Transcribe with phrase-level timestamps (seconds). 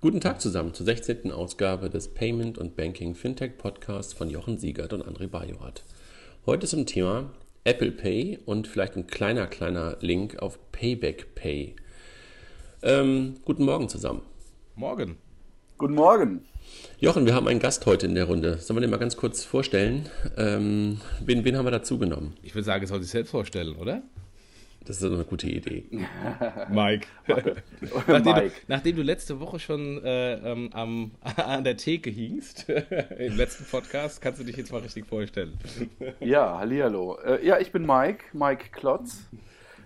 [0.00, 1.32] Guten Tag zusammen zur 16.
[1.32, 5.82] Ausgabe des Payment und Banking Fintech Podcasts von Jochen Siegert und André Bajorat.
[6.46, 7.30] Heute zum Thema
[7.64, 11.74] Apple Pay und vielleicht ein kleiner, kleiner Link auf Payback Pay.
[12.80, 14.22] Ähm, guten Morgen zusammen.
[14.76, 15.16] Morgen.
[15.78, 16.44] Guten Morgen.
[17.00, 18.58] Jochen, wir haben einen Gast heute in der Runde.
[18.58, 20.08] Sollen wir den mal ganz kurz vorstellen?
[20.36, 22.36] Ähm, wen, wen haben wir dazu genommen?
[22.44, 24.04] Ich würde sagen, er soll sich selbst vorstellen, oder?
[24.88, 25.84] Das ist eine gute Idee.
[26.70, 27.06] Mike.
[28.06, 28.48] nachdem, Mike.
[28.48, 32.70] Du, nachdem, Du, letzte Woche schon äh, ähm, am, an der Theke hingst,
[33.18, 35.58] im letzten Podcast, kannst du dich jetzt mal richtig vorstellen.
[36.20, 37.18] Ja, hallihallo.
[37.18, 39.28] Äh, ja, ich bin Mike, Mike Klotz.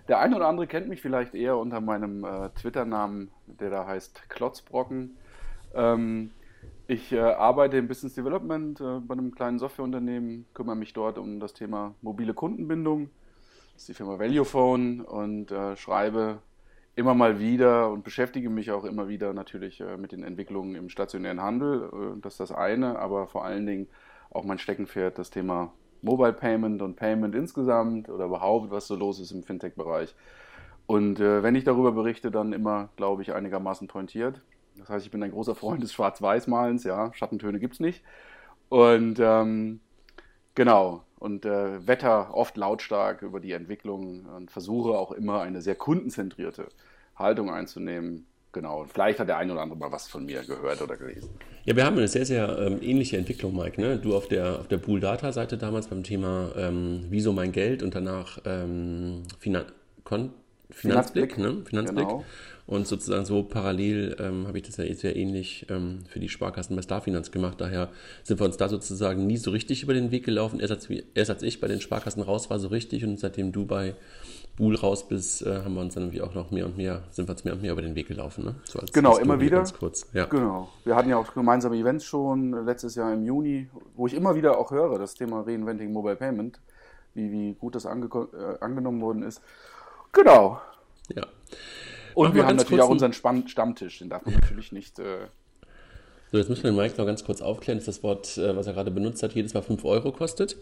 [0.07, 4.29] Der eine oder andere kennt mich vielleicht eher unter meinem äh, Twitter-Namen, der da heißt
[4.29, 5.17] Klotzbrocken.
[5.75, 6.31] Ähm,
[6.87, 11.41] ich äh, arbeite im Business Development äh, bei einem kleinen Softwareunternehmen, kümmere mich dort um
[11.41, 13.09] das Thema mobile Kundenbindung
[13.73, 16.39] das ist die Firma Valuephone und äh, schreibe
[16.95, 20.89] immer mal wieder und beschäftige mich auch immer wieder natürlich äh, mit den Entwicklungen im
[20.89, 21.89] stationären Handel.
[21.91, 23.87] Äh, das ist das eine, aber vor allen Dingen
[24.29, 29.19] auch mein Steckenpferd, das Thema Mobile Payment und Payment insgesamt oder überhaupt, was so los
[29.19, 30.13] ist im Fintech-Bereich.
[30.85, 34.41] Und äh, wenn ich darüber berichte, dann immer, glaube ich, einigermaßen pointiert.
[34.77, 38.03] Das heißt, ich bin ein großer Freund des Schwarz-Weiß-Malens, ja, Schattentöne gibt es nicht.
[38.69, 39.79] Und ähm,
[40.55, 45.75] genau, und äh, wetter oft lautstark über die Entwicklung und versuche auch immer eine sehr
[45.75, 46.67] kundenzentrierte
[47.15, 48.25] Haltung einzunehmen.
[48.51, 51.29] Genau, vielleicht hat der eine oder andere mal was von mir gehört oder gelesen.
[51.63, 53.79] Ja, wir haben eine sehr, sehr ähm, ähnliche Entwicklung, Mike.
[53.79, 53.97] Ne?
[53.97, 57.83] Du auf der, auf der Pool Data Seite damals beim Thema ähm, Wieso mein Geld
[57.83, 59.65] und danach ähm, Finan
[60.03, 60.31] Kon
[60.71, 61.65] Finanzblick, Finanzblick, ne?
[61.65, 62.07] Finanzblick.
[62.07, 62.25] Genau.
[62.65, 66.29] Und sozusagen so parallel ähm, habe ich das ja eh sehr ähnlich ähm, für die
[66.29, 67.59] Sparkassen bei Starfinanz gemacht.
[67.59, 67.89] Daher
[68.23, 70.61] sind wir uns da sozusagen nie so richtig über den Weg gelaufen.
[70.61, 73.03] Erst als, erst als ich bei den Sparkassen raus war, so richtig.
[73.03, 73.95] Und seitdem du bei
[74.55, 77.27] Buhl raus bist, äh, haben wir uns dann irgendwie auch noch mehr und mehr, sind
[77.27, 78.45] wir uns mehr und mehr über den Weg gelaufen.
[78.45, 78.55] Ne?
[78.63, 79.57] So als, genau, als immer wieder.
[79.57, 80.07] Ganz kurz.
[80.13, 80.25] Ja.
[80.25, 80.69] Genau.
[80.85, 84.57] Wir hatten ja auch gemeinsame Events schon letztes Jahr im Juni, wo ich immer wieder
[84.57, 86.59] auch höre, das Thema Reinventing Mobile Payment,
[87.13, 89.41] wie, wie gut das ange äh, angenommen worden ist.
[90.11, 90.61] Genau.
[91.13, 91.25] Ja.
[92.15, 94.99] Und wir haben natürlich auch unseren Stammtisch, den darf man natürlich nicht.
[94.99, 95.27] Äh
[96.33, 98.65] so, jetzt müssen wir den Mike noch ganz kurz aufklären, dass das Wort, äh, was
[98.65, 100.57] er gerade benutzt hat, jedes Mal 5 Euro kostet.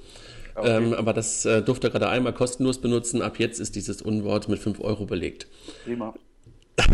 [0.54, 0.70] Okay.
[0.70, 3.22] Ähm, aber das äh, durfte er gerade einmal kostenlos benutzen.
[3.22, 5.48] Ab jetzt ist dieses Unwort mit 5 Euro belegt.
[5.86, 6.14] Prima.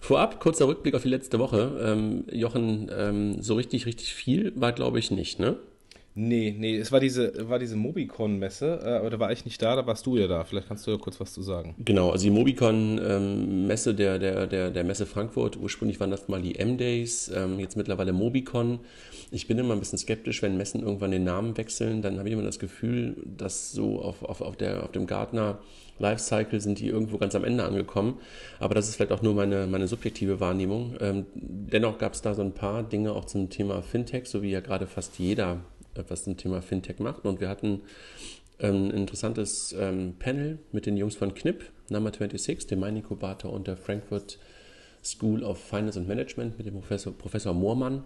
[0.00, 1.80] Vorab, kurzer Rückblick auf die letzte Woche.
[1.82, 5.56] Ähm, Jochen, ähm, so richtig, richtig viel war, glaube ich, nicht, ne?
[6.18, 9.76] Nee, nee, es war diese, war diese Mobicon-Messe, äh, aber da war ich nicht da,
[9.76, 10.44] da warst du ja da.
[10.44, 11.74] Vielleicht kannst du ja kurz was zu sagen.
[11.78, 16.58] Genau, also die Mobicon-Messe der, der, der, der Messe Frankfurt, ursprünglich waren das mal die
[16.58, 18.80] M-Days, ähm, jetzt mittlerweile Mobicon.
[19.30, 22.32] Ich bin immer ein bisschen skeptisch, wenn Messen irgendwann den Namen wechseln, dann habe ich
[22.32, 25.58] immer das Gefühl, dass so auf, auf, auf, der, auf dem Gartner
[25.98, 28.20] Lifecycle sind die irgendwo ganz am Ende angekommen.
[28.58, 30.94] Aber das ist vielleicht auch nur meine, meine subjektive Wahrnehmung.
[31.00, 34.50] Ähm, dennoch gab es da so ein paar Dinge auch zum Thema Fintech, so wie
[34.50, 35.60] ja gerade fast jeder
[36.08, 37.24] was zum Thema Fintech macht.
[37.24, 37.82] Und wir hatten
[38.58, 43.66] ähm, ein interessantes ähm, Panel mit den Jungs von Knipp, Number 26, dem Main-Inkubator und
[43.66, 44.38] der Frankfurt
[45.02, 48.04] School of Finance and Management mit dem Professor, Professor Moormann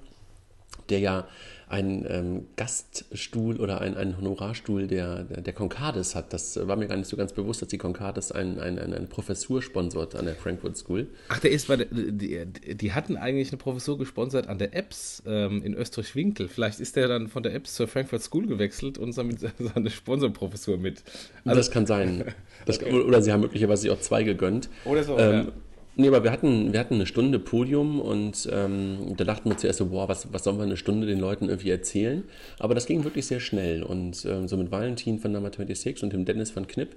[0.89, 1.29] der ja
[1.71, 6.33] einen ähm, Gaststuhl oder einen, einen Honorarstuhl der, der, der Concardis hat.
[6.33, 9.09] Das war mir gar nicht so ganz bewusst, dass die Concardis eine ein, ein, ein
[9.09, 11.07] Professur sponsort an der Frankfurt School.
[11.29, 15.63] Ach, der ist, weil die, die hatten eigentlich eine Professur gesponsert an der EBS ähm,
[15.63, 16.49] in Österreich-Winkel.
[16.49, 20.77] Vielleicht ist der dann von der EBS zur Frankfurt School gewechselt und damit seine Sponsorprofessur
[20.77, 21.05] mit.
[21.45, 22.25] Also, das kann sein.
[22.67, 22.93] Das, okay.
[22.93, 24.69] Oder sie haben möglicherweise sich auch zwei gegönnt.
[24.85, 25.53] Oder so, ähm, ja.
[25.97, 29.79] Nee, aber wir hatten, wir hatten eine Stunde Podium und ähm, da dachten wir zuerst
[29.79, 32.23] so, boah, was, was sollen wir eine Stunde den Leuten irgendwie erzählen?
[32.59, 36.13] Aber das ging wirklich sehr schnell und ähm, so mit Valentin von Number 26 und
[36.13, 36.97] dem Dennis von Knipp,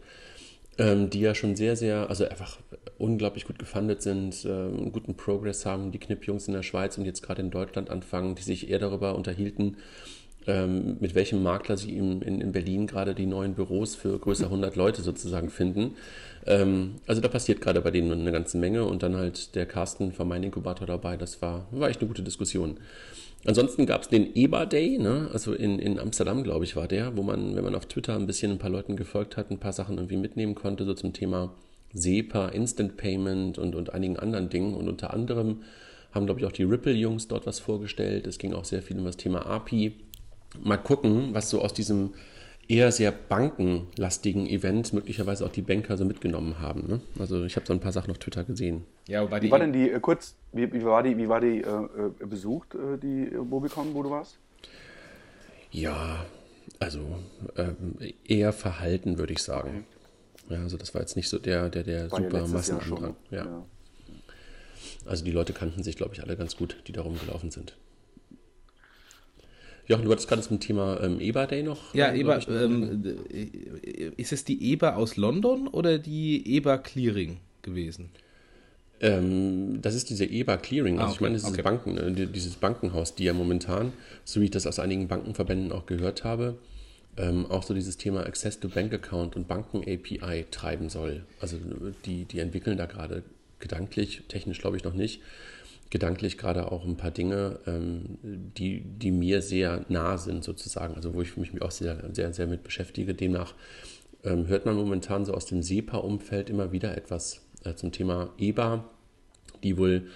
[0.77, 2.59] ähm, die ja schon sehr, sehr, also einfach
[2.99, 7.23] unglaublich gut gefundet sind, einen guten Progress haben, die Knipp-Jungs in der Schweiz und jetzt
[7.23, 9.77] gerade in Deutschland anfangen, die sich eher darüber unterhielten,
[10.47, 14.45] ähm, mit welchem Makler sie in, in, in, Berlin gerade die neuen Büros für größer
[14.45, 15.95] 100 Leute sozusagen finden.
[16.45, 20.11] Ähm, also da passiert gerade bei denen eine ganze Menge und dann halt der Carsten
[20.11, 22.77] von meinem Inkubator dabei, das war, war echt eine gute Diskussion.
[23.45, 25.29] Ansonsten gab es den EBA Day, ne?
[25.33, 28.25] also in, in Amsterdam, glaube ich, war der, wo man, wenn man auf Twitter ein
[28.25, 31.53] bisschen ein paar Leuten gefolgt hat, ein paar Sachen irgendwie mitnehmen konnte, so zum Thema
[31.93, 34.73] SEPA, Instant Payment und, und einigen anderen Dingen.
[34.73, 35.63] Und unter anderem
[36.13, 38.27] haben, glaube ich, auch die Ripple-Jungs dort was vorgestellt.
[38.27, 39.93] Es ging auch sehr viel um das Thema API
[40.61, 42.11] mal gucken, was so aus diesem
[42.67, 46.87] eher sehr bankenlastigen Event möglicherweise auch die Banker so mitgenommen haben.
[46.87, 47.01] Ne?
[47.19, 48.85] Also ich habe so ein paar Sachen auf Twitter gesehen.
[49.07, 51.67] Ja, wie war denn die, äh, kurz, wie, wie, war die, wie war die äh,
[52.21, 54.37] äh besucht, äh, die Mobicon, wo du warst?
[55.71, 56.25] Ja,
[56.79, 56.99] also
[57.57, 59.85] ähm, eher verhalten, würde ich sagen.
[60.47, 60.55] Okay.
[60.55, 63.15] Ja, also das war jetzt nicht so der, der, der super Massenandrang.
[63.31, 63.45] Ja.
[63.45, 63.65] ja.
[65.05, 67.75] Also die Leute kannten sich, glaube ich, alle ganz gut, die da rumgelaufen sind.
[69.87, 71.93] Jochen, du hattest gerade zum Thema ähm, EBA Day noch.
[71.93, 73.15] Ja, EBA, ähm,
[74.15, 78.09] ist es die EBA aus London oder die EBA Clearing gewesen?
[79.01, 80.99] Ähm, das ist diese EBA Clearing.
[80.99, 81.15] Also ah, okay.
[81.15, 81.61] ich meine, das ist okay.
[81.61, 83.91] Banken, äh, dieses Bankenhaus, die ja momentan,
[84.23, 86.57] so wie ich das aus einigen Bankenverbänden auch gehört habe,
[87.17, 91.23] ähm, auch so dieses Thema Access to Bank Account und Banken API treiben soll.
[91.41, 91.57] Also
[92.05, 93.23] die, die entwickeln da gerade
[93.59, 95.21] gedanklich, technisch glaube ich noch nicht,
[95.93, 101.13] gedanklich gerade auch ein paar Dinge, ähm, die, die mir sehr nah sind sozusagen, also
[101.13, 103.13] wo ich mich auch sehr, sehr, sehr mit beschäftige.
[103.13, 103.53] Demnach
[104.23, 108.89] ähm, hört man momentan so aus dem SEPA-Umfeld immer wieder etwas äh, zum Thema EBA,
[109.61, 110.07] die wohl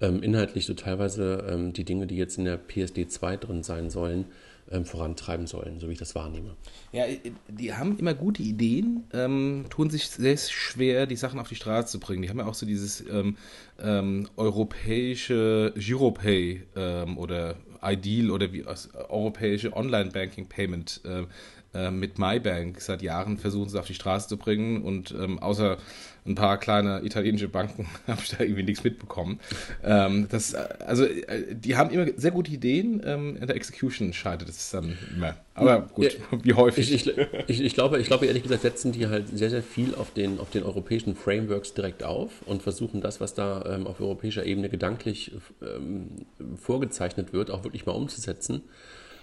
[0.00, 3.88] ähm, inhaltlich so teilweise ähm, die Dinge, die jetzt in der PSD 2 drin sein
[3.88, 4.24] sollen,
[4.70, 6.56] ähm, vorantreiben sollen, so wie ich das wahrnehme.
[6.92, 7.18] Ja, äh,
[7.48, 11.88] die haben immer gute Ideen, ähm, tun sich sehr schwer, die Sachen auf die Straße
[11.88, 12.22] zu bringen.
[12.22, 13.36] Die haben ja auch so dieses ähm,
[13.80, 21.24] ähm europäische Giropay ähm, oder Ideal oder wie aus europäische Online-Banking-Payment äh,
[21.72, 25.78] äh, mit MyBank seit Jahren versuchen sie auf die Straße zu bringen und ähm, außer
[26.26, 29.40] ein paar kleine italienische Banken habe ich da irgendwie nichts mitbekommen.
[29.84, 34.48] Ähm, das, also äh, die haben immer sehr gute Ideen, ähm, in der Execution scheitert
[34.48, 35.36] es dann immer.
[35.54, 36.92] Aber gut, ja, wie häufig.
[36.92, 37.06] Ich,
[37.46, 40.40] ich, ich, glaube, ich glaube ehrlich gesagt, setzen die halt sehr, sehr viel auf den,
[40.40, 44.68] auf den europäischen Frameworks direkt auf und versuchen das, was da ähm, auf europäischer Ebene
[44.68, 45.32] gedanklich
[45.62, 46.26] ähm,
[46.56, 48.62] vorgezeichnet wird, auch wirklich mal umzusetzen.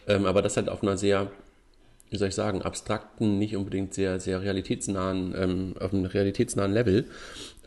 [0.08, 1.30] Ähm, aber das halt auf einer sehr
[2.10, 7.06] wie soll ich sagen, abstrakten, nicht unbedingt sehr, sehr realitätsnahen, ähm, auf einem realitätsnahen Level.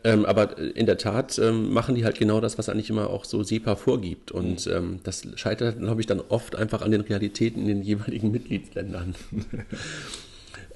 [0.03, 3.23] Ähm, aber in der Tat ähm, machen die halt genau das, was eigentlich immer auch
[3.23, 4.31] so SEPA vorgibt.
[4.31, 4.73] Und mhm.
[4.73, 9.15] ähm, das scheitert, glaube ich, dann oft einfach an den Realitäten in den jeweiligen Mitgliedsländern.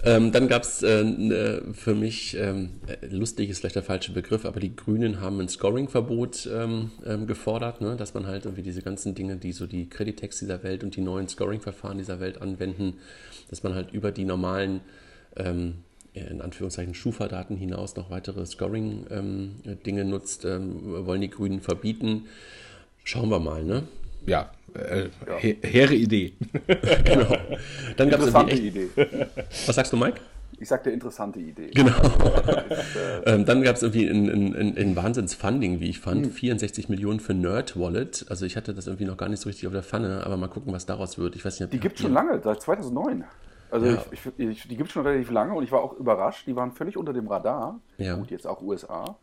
[0.03, 2.73] Ähm, dann gab es äh, ne, für mich, ähm,
[3.09, 6.47] lustig ist vielleicht der falsche Begriff, aber die Grünen haben ein Scoring-Verbot
[7.25, 7.95] gefordert, ne?
[7.95, 11.01] dass man halt irgendwie diese ganzen Dinge, die so die Creditex dieser Welt und die
[11.01, 12.97] neuen Scoring-Verfahren dieser Welt anwenden,
[13.49, 14.81] dass man halt über die normalen
[15.35, 15.75] ähm,
[16.13, 22.27] in Anführungszeichen Schufa-Daten hinaus noch weitere Scoring-Dinge ähm, nutzt, wollen die Grünen verbieten.
[23.03, 23.83] Schauen wir mal, ne?
[24.25, 25.37] Ja, äh, ja.
[25.61, 26.33] hehre Idee.
[27.03, 27.37] genau.
[27.97, 28.63] Dann gab es echt...
[28.63, 28.89] Idee.
[29.65, 30.21] Was sagst du, Mike?
[30.59, 31.71] Ich sagte interessante Idee.
[31.73, 31.91] Genau.
[31.91, 36.25] Äh, ähm, dann gab es irgendwie ein, ein, ein Wahnsinns-Funding, wie ich fand.
[36.27, 36.31] Hm.
[36.31, 38.25] 64 Millionen für Nerd Wallet.
[38.29, 40.47] Also ich hatte das irgendwie noch gar nicht so richtig auf der Pfanne, aber mal
[40.47, 41.35] gucken, was daraus wird.
[41.35, 43.23] Ich weiß nicht, die gibt es schon lange, seit 2009.
[43.71, 44.03] Also ja.
[44.11, 46.47] ich, ich, die gibt es schon relativ lange und ich war auch überrascht.
[46.47, 47.79] Die waren völlig unter dem Radar.
[47.97, 48.15] Ja.
[48.15, 49.17] Gut, jetzt auch USA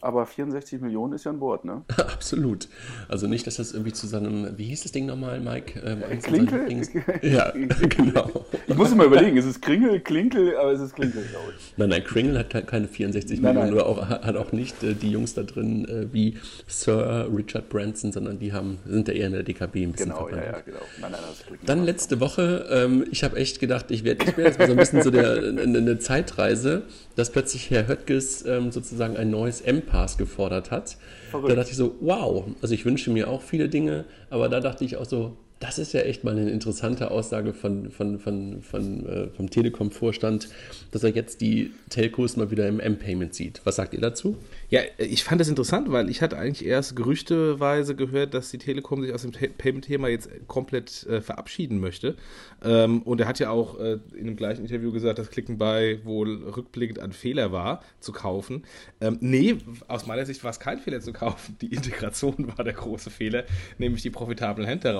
[0.00, 1.82] aber 64 Millionen ist ja ein Wort, ne?
[1.96, 2.68] Absolut.
[3.08, 5.80] Also nicht, dass das irgendwie zu seinem, wie hieß das Ding nochmal, Mike?
[5.84, 6.66] Ähm, Klinkel?
[7.22, 8.46] ja, genau.
[8.66, 11.74] Ich muss immer überlegen, ist es Kringel, Klinkel, aber es ist Klinkel, glaube ich.
[11.76, 13.84] Nein, nein, Kringle hat keine 64 nein, Millionen, nein.
[13.84, 18.38] auch, hat auch nicht äh, die Jungs da drin äh, wie Sir Richard Branson, sondern
[18.38, 20.78] die haben, sind ja eher in der DKB ein bisschen Genau, ja, ja, genau.
[21.00, 24.58] Nein, nein, Dann letzte Woche, ähm, ich habe echt gedacht, ich werde ich werd jetzt
[24.58, 26.82] mal so ein bisschen so der, eine, eine Zeitreise,
[27.16, 29.60] dass plötzlich Herr Höttges ähm, sozusagen ein neues
[29.96, 30.96] M-Pass gefordert hat.
[31.30, 31.50] Verrückt.
[31.50, 34.84] Da dachte ich so, wow, also ich wünsche mir auch viele Dinge, aber da dachte
[34.84, 39.06] ich auch so, das ist ja echt mal eine interessante Aussage von, von, von, von,
[39.06, 40.48] äh, vom Telekom-Vorstand,
[40.90, 43.62] dass er jetzt die Telcos mal wieder im M-Payment sieht.
[43.64, 44.36] Was sagt ihr dazu?
[44.68, 49.02] Ja, ich fand das interessant, weil ich hatte eigentlich erst gerüchteweise gehört, dass die Telekom
[49.02, 52.16] sich aus dem Payment-Thema jetzt komplett äh, verabschieden möchte.
[52.62, 56.00] Ähm, und er hat ja auch äh, in dem gleichen Interview gesagt, dass Clicken bei
[56.04, 58.64] wohl rückblickend ein Fehler war, zu kaufen.
[59.00, 59.56] Ähm, nee,
[59.88, 61.56] aus meiner Sicht war es kein Fehler zu kaufen.
[61.62, 63.44] Die Integration war der große Fehler,
[63.78, 64.92] nämlich die profitablen Händler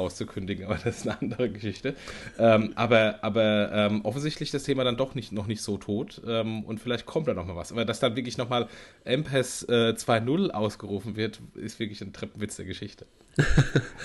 [0.47, 1.95] ankündigen, aber das ist eine andere Geschichte.
[2.39, 6.65] Ähm, aber aber ähm, offensichtlich das Thema dann doch nicht, noch nicht so tot ähm,
[6.65, 7.73] und vielleicht kommt da noch mal was.
[7.73, 8.69] Aber dass dann wirklich nochmal
[9.05, 13.07] MPES äh, 2.0 ausgerufen wird, ist wirklich ein Treppenwitz der Geschichte.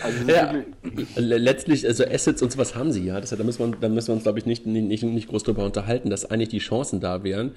[0.03, 0.55] Also ja,
[1.15, 3.21] letztlich, also Assets und sowas haben sie ja.
[3.21, 5.63] Das, da, müssen wir, da müssen wir uns, glaube ich, nicht, nicht, nicht groß drüber
[5.63, 7.51] unterhalten, dass eigentlich die Chancen da wären.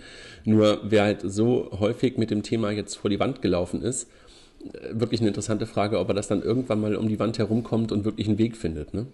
[0.45, 4.11] Nur wer halt so häufig mit dem Thema jetzt vor die Wand gelaufen ist,
[4.91, 8.05] wirklich eine interessante Frage, ob er das dann irgendwann mal um die Wand herumkommt und
[8.05, 8.95] wirklich einen Weg findet.
[8.95, 9.07] Ne?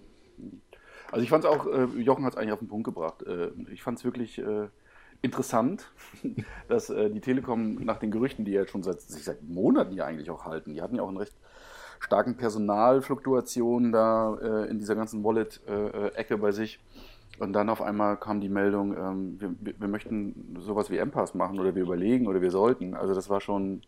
[1.11, 3.23] Also ich fand es auch, äh, Jochen hat es eigentlich auf den Punkt gebracht.
[3.23, 4.67] Äh, ich fand es wirklich äh,
[5.21, 5.91] interessant,
[6.67, 10.05] dass äh, die Telekom nach den Gerüchten, die ja schon seit, sich seit Monaten ja
[10.05, 11.35] eigentlich auch halten, die hatten ja auch einen recht
[11.99, 16.79] starken Personalfluktuation da äh, in dieser ganzen Wallet-Ecke bei sich.
[17.39, 21.59] Und dann auf einmal kam die Meldung, ähm, wir, wir möchten sowas wie M-Pass machen
[21.59, 22.95] oder wir überlegen oder wir sollten.
[22.95, 23.81] Also das war schon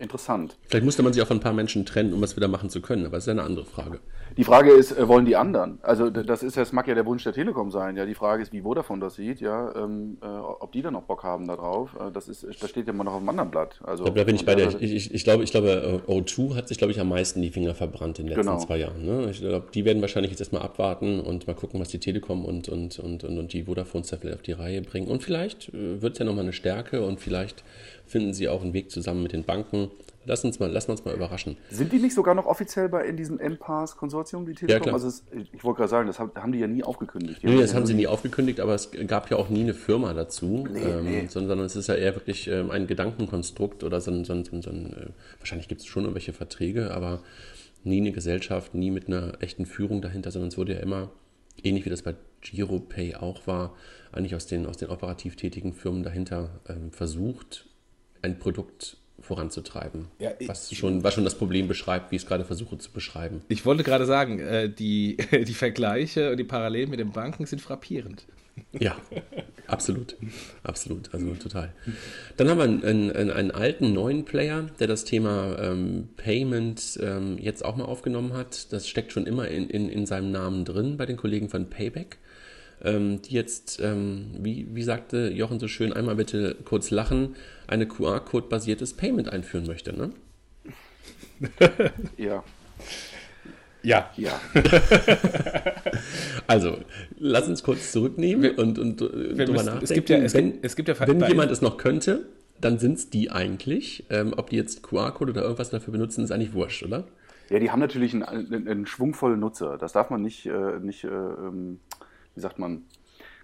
[0.00, 0.56] interessant.
[0.68, 2.80] Vielleicht musste man sich auch von ein paar Menschen trennen, um was wieder machen zu
[2.80, 4.00] können, aber das ist eine andere Frage.
[4.36, 5.78] Die Frage ist, äh, wollen die anderen?
[5.82, 7.96] Also das ist, das mag ja der Wunsch der Telekom sein.
[7.96, 11.02] Ja, die Frage ist, wie Vodafone das sieht, ja, ähm, äh, ob die dann noch
[11.02, 11.94] Bock haben darauf.
[11.94, 13.80] Äh, das ist, das steht ja immer noch auf dem anderen Blatt.
[13.82, 14.68] Also da bin ich bei dir.
[14.80, 17.50] Ich, ich, ich, glaube, ich glaube, äh, O2 hat sich, glaube ich, am meisten die
[17.50, 18.64] Finger verbrannt in den letzten genau.
[18.64, 19.04] zwei Jahren.
[19.04, 19.30] Ne?
[19.30, 22.68] Ich glaube, die werden wahrscheinlich jetzt erstmal abwarten und mal gucken, was die Telekom und,
[22.68, 25.08] und, und, und, und die Vodafone da vielleicht auf die Reihe bringen.
[25.08, 27.64] Und vielleicht äh, wird es ja nochmal eine Stärke und vielleicht
[28.10, 29.90] finden sie auch einen Weg zusammen mit den Banken.
[30.26, 31.56] Lass uns mal, lassen wir uns mal überraschen.
[31.70, 34.74] Sind die nicht sogar noch offiziell bei in diesem M-Pass-Konsortium, die Telekom?
[34.74, 34.94] Ja, klar.
[34.94, 37.42] Also es, ich wollte gerade sagen, das haben die ja nie aufgekündigt.
[37.42, 40.66] Nee, das haben sie nie aufgekündigt, aber es gab ja auch nie eine Firma dazu,
[40.70, 41.26] nee, ähm, nee.
[41.28, 44.52] sondern es ist ja eher wirklich ähm, ein Gedankenkonstrukt oder so ein, so ein, so
[44.52, 45.06] ein äh,
[45.38, 47.22] wahrscheinlich gibt es schon irgendwelche Verträge, aber
[47.84, 51.10] nie eine Gesellschaft, nie mit einer echten Führung dahinter, sondern es wurde ja immer,
[51.62, 53.74] ähnlich wie das bei GiroPay auch war,
[54.12, 57.69] eigentlich aus den, aus den operativ tätigen Firmen dahinter ähm, versucht,
[58.22, 60.06] ein Produkt voranzutreiben.
[60.18, 63.42] Ja, was, schon, was schon das Problem beschreibt, wie ich es gerade versuche zu beschreiben.
[63.48, 67.60] Ich wollte gerade sagen, äh, die, die Vergleiche und die Parallelen mit den Banken sind
[67.60, 68.26] frappierend.
[68.78, 68.96] Ja,
[69.66, 70.16] absolut.
[70.62, 71.72] Absolut, also total.
[72.36, 77.38] Dann haben wir einen, einen, einen alten neuen Player, der das Thema ähm, Payment ähm,
[77.38, 78.72] jetzt auch mal aufgenommen hat.
[78.72, 82.18] Das steckt schon immer in, in, in seinem Namen drin bei den Kollegen von Payback
[82.82, 87.86] ähm, die jetzt, ähm, wie, wie sagte Jochen so schön, einmal bitte kurz lachen, eine
[87.86, 90.10] QR-Code-basiertes Payment einführen möchte, ne?
[92.16, 92.42] ja.
[93.82, 94.10] Ja.
[94.16, 94.40] Ja.
[96.46, 96.78] also,
[97.18, 99.84] lass uns kurz zurücknehmen wir, und, und äh, drüber nachdenken.
[99.84, 102.26] Es gibt ja, es wenn, es gibt ja wenn jemand es noch könnte,
[102.60, 104.04] dann sind es die eigentlich.
[104.10, 107.06] Ähm, ob die jetzt QR-Code oder irgendwas dafür benutzen, ist eigentlich wurscht, oder?
[107.48, 109.78] Ja, die haben natürlich einen, einen, einen schwungvollen Nutzer.
[109.78, 111.80] Das darf man nicht, äh, nicht äh, ähm,
[112.40, 112.84] wie sagt man,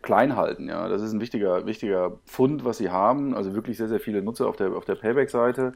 [0.01, 0.69] klein halten.
[0.71, 0.89] Ja?
[0.89, 3.35] Das ist ein wichtiger, wichtiger Fund, was sie haben.
[3.35, 5.75] Also wirklich sehr, sehr viele Nutzer auf der, auf der Payback-Seite.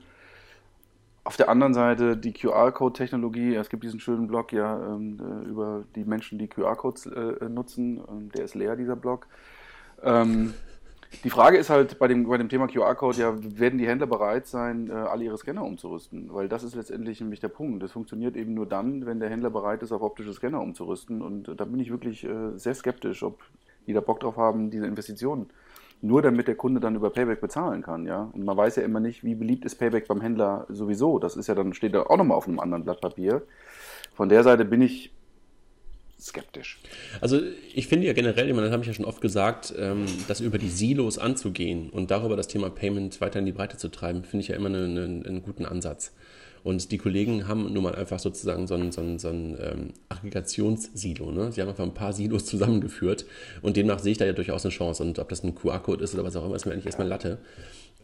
[1.23, 3.55] Auf der anderen Seite die QR-Code-Technologie.
[3.57, 8.01] Es gibt diesen schönen Blog ja ähm, äh, über die Menschen, die QR-Codes äh, nutzen.
[8.09, 9.27] Ähm, der ist leer, dieser Blog.
[10.03, 10.55] Ähm,
[11.25, 14.47] die Frage ist halt bei dem, bei dem Thema QR-Code, ja, werden die Händler bereit
[14.47, 16.33] sein, äh, alle ihre Scanner umzurüsten?
[16.33, 17.83] Weil das ist letztendlich nämlich der Punkt.
[17.83, 21.21] Das funktioniert eben nur dann, wenn der Händler bereit ist, auf optische Scanner umzurüsten.
[21.21, 23.41] Und da bin ich wirklich äh, sehr skeptisch, ob
[23.87, 25.51] die da Bock drauf haben, diese Investitionen.
[26.01, 28.31] Nur damit der Kunde dann über Payback bezahlen kann, ja.
[28.33, 31.19] Und man weiß ja immer nicht, wie beliebt ist Payback beim Händler sowieso.
[31.19, 33.43] Das ist ja dann, steht da auch nochmal auf einem anderen Blatt Papier.
[34.15, 35.13] Von der Seite bin ich
[36.21, 36.79] skeptisch.
[37.21, 37.41] Also
[37.75, 40.69] ich finde ja generell, das habe ich ja schon oft gesagt, ähm, das über die
[40.69, 44.49] Silos anzugehen und darüber das Thema Payment weiter in die Breite zu treiben, finde ich
[44.49, 46.13] ja immer einen, einen, einen, guten Ansatz.
[46.63, 49.93] Und die Kollegen haben nun mal einfach sozusagen so ein, so ein, so ein ähm,
[50.11, 51.31] Aggregationssilo.
[51.33, 51.53] Ne?
[51.53, 53.25] Sie haben einfach ein paar Silos zusammengeführt
[53.63, 55.03] und demnach sehe ich da ja durchaus eine Chance.
[55.03, 57.39] Und ob das ein QR-Code ist oder was auch immer, ist mir eigentlich erstmal Latte.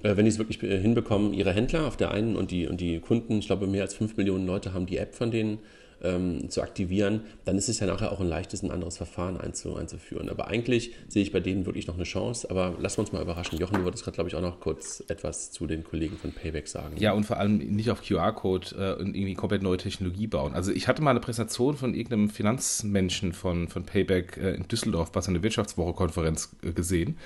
[0.02, 3.00] Äh, wenn die es wirklich hinbekommen, ihre Händler auf der einen und die, und die
[3.00, 5.58] Kunden, ich glaube mehr als 5 Millionen Leute haben die App von denen,
[6.02, 9.76] ähm, zu aktivieren, dann ist es ja nachher auch ein leichtes, ein anderes Verfahren einzu,
[9.76, 10.28] einzuführen.
[10.28, 12.50] Aber eigentlich sehe ich bei denen wirklich noch eine Chance.
[12.50, 13.58] Aber lassen wir uns mal überraschen.
[13.58, 16.68] Jochen, du wolltest gerade, glaube ich, auch noch kurz etwas zu den Kollegen von Payback
[16.68, 16.96] sagen.
[16.98, 20.54] Ja, und vor allem nicht auf QR-Code äh, und irgendwie komplett neue Technologie bauen.
[20.54, 25.12] Also ich hatte mal eine Präsentation von irgendeinem Finanzmenschen von, von Payback äh, in Düsseldorf
[25.12, 27.16] bei so einer Wirtschaftswoche-Konferenz äh, gesehen.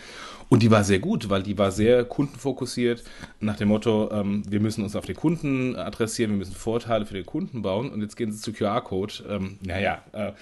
[0.50, 3.04] Und die war sehr gut, weil die war sehr kundenfokussiert
[3.38, 7.14] nach dem Motto, ähm, wir müssen uns auf den Kunden adressieren, wir müssen Vorteile für
[7.14, 7.88] den Kunden bauen.
[7.88, 9.14] Und jetzt gehen sie zu QR-Code.
[9.28, 10.32] Ähm, naja, äh,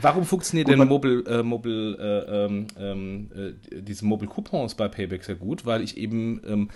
[0.00, 5.24] warum funktioniert denn Mobile, äh, Mobile, äh, ähm, ähm, äh, diese Mobile Coupons bei Payback
[5.24, 5.66] sehr gut?
[5.66, 6.70] Weil ich eben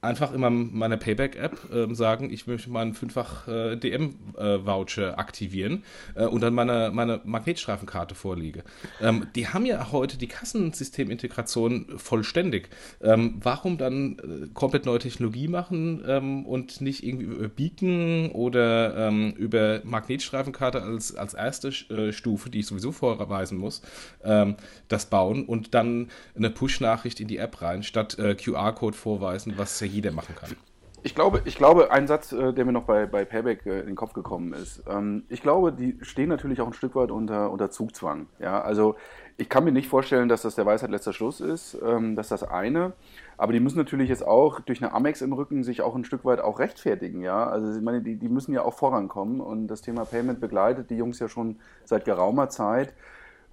[0.00, 5.84] einfach immer meiner Payback-App äh, sagen, ich möchte meinen fünffach äh, DM-Voucher äh, aktivieren
[6.14, 8.64] äh, und dann meine, meine Magnetstreifenkarte vorlege.
[9.00, 12.70] Ähm, die haben ja heute die Kassensystemintegration vollständig.
[13.02, 19.08] Ähm, warum dann äh, komplett neue Technologie machen ähm, und nicht irgendwie über Beacon oder
[19.08, 23.82] ähm, über Magnetstreifenkarte als, als erste äh, Stufe, die ich sowieso vorweisen muss,
[24.24, 24.56] ähm,
[24.88, 29.80] das bauen und dann eine Push-Nachricht in die App rein, statt QR-Code vorweisen, was was
[29.88, 30.56] jeder machen kann.
[31.02, 33.86] Ich glaube, ich glaube, ein Satz, äh, der mir noch bei, bei Payback äh, in
[33.86, 34.82] den Kopf gekommen ist.
[34.86, 38.26] Ähm, ich glaube, die stehen natürlich auch ein Stück weit unter, unter Zugzwang.
[38.38, 38.96] Ja, also
[39.38, 41.78] ich kann mir nicht vorstellen, dass das der Weisheit letzter Schluss ist.
[41.82, 42.92] Ähm, das ist das eine.
[43.38, 46.26] Aber die müssen natürlich jetzt auch durch eine Amex im Rücken sich auch ein Stück
[46.26, 47.22] weit auch rechtfertigen.
[47.22, 49.40] Ja, also ich meine, die, die müssen ja auch vorankommen.
[49.40, 52.92] Und das Thema Payment begleitet die Jungs ja schon seit geraumer Zeit.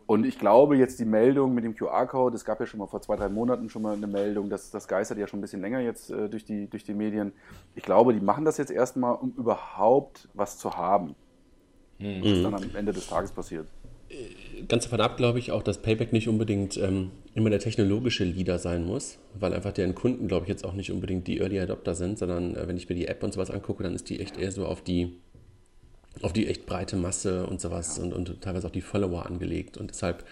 [0.08, 3.02] Und ich glaube jetzt die Meldung mit dem QR-Code, es gab ja schon mal vor
[3.02, 5.82] zwei, drei Monaten schon mal eine Meldung, dass das geistert ja schon ein bisschen länger
[5.82, 7.34] jetzt äh, durch, die, durch die Medien.
[7.76, 11.14] Ich glaube, die machen das jetzt erstmal, um überhaupt was zu haben.
[12.00, 12.24] Mhm.
[12.24, 13.68] Was dann am Ende des Tages passiert.
[14.70, 18.60] ganz davon ab, glaube ich, auch, dass Payback nicht unbedingt ähm, immer der technologische Leader
[18.60, 21.96] sein muss, weil einfach deren Kunden, glaube ich, jetzt auch nicht unbedingt die Early Adopter
[21.96, 24.38] sind, sondern äh, wenn ich mir die App und sowas angucke, dann ist die echt
[24.38, 25.18] eher so auf die,
[26.22, 28.04] auf die echt breite Masse und sowas ja.
[28.04, 29.78] und, und teilweise auch die Follower angelegt.
[29.78, 30.24] Und deshalb,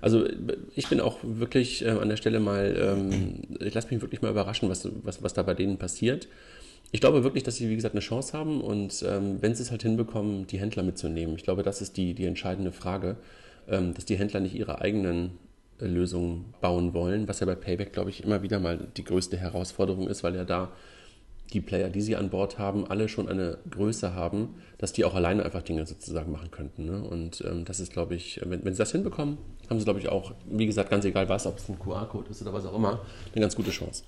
[0.00, 0.26] also
[0.74, 4.30] ich bin auch wirklich äh, an der Stelle mal, ähm, ich lasse mich wirklich mal
[4.30, 6.28] überraschen, was, was, was da bei denen passiert
[6.94, 9.72] ich glaube wirklich, dass sie, wie gesagt, eine Chance haben und ähm, wenn sie es
[9.72, 11.34] halt hinbekommen, die Händler mitzunehmen.
[11.34, 13.16] Ich glaube, das ist die, die entscheidende Frage,
[13.68, 15.32] ähm, dass die Händler nicht ihre eigenen
[15.80, 19.36] äh, Lösungen bauen wollen, was ja bei Payback, glaube ich, immer wieder mal die größte
[19.36, 20.70] Herausforderung ist, weil ja da
[21.52, 25.14] die Player, die sie an Bord haben, alle schon eine Größe haben, dass die auch
[25.14, 26.84] alleine einfach Dinge sozusagen machen könnten.
[26.84, 27.02] Ne?
[27.02, 29.38] Und ähm, das ist, glaube ich, wenn, wenn sie das hinbekommen,
[29.70, 32.42] haben sie, glaube ich, auch, wie gesagt, ganz egal was, ob es ein QR-Code ist
[32.42, 33.00] oder was auch immer,
[33.32, 34.04] eine ganz gute Chance.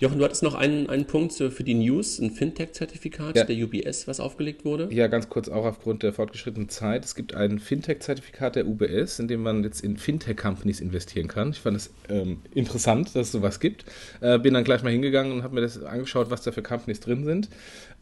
[0.00, 3.44] Jochen, du hattest noch einen, einen Punkt für die News, ein Fintech-Zertifikat ja.
[3.44, 4.88] der UBS, was aufgelegt wurde.
[4.90, 7.04] Ja, ganz kurz auch aufgrund der fortgeschrittenen Zeit.
[7.04, 11.50] Es gibt ein Fintech-Zertifikat der UBS, in dem man jetzt in Fintech-Companies investieren kann.
[11.50, 13.84] Ich fand es ähm, interessant, dass es sowas gibt.
[14.22, 17.00] Äh, bin dann gleich mal hingegangen und habe mir das angeschaut, was da für Companies
[17.00, 17.50] drin sind.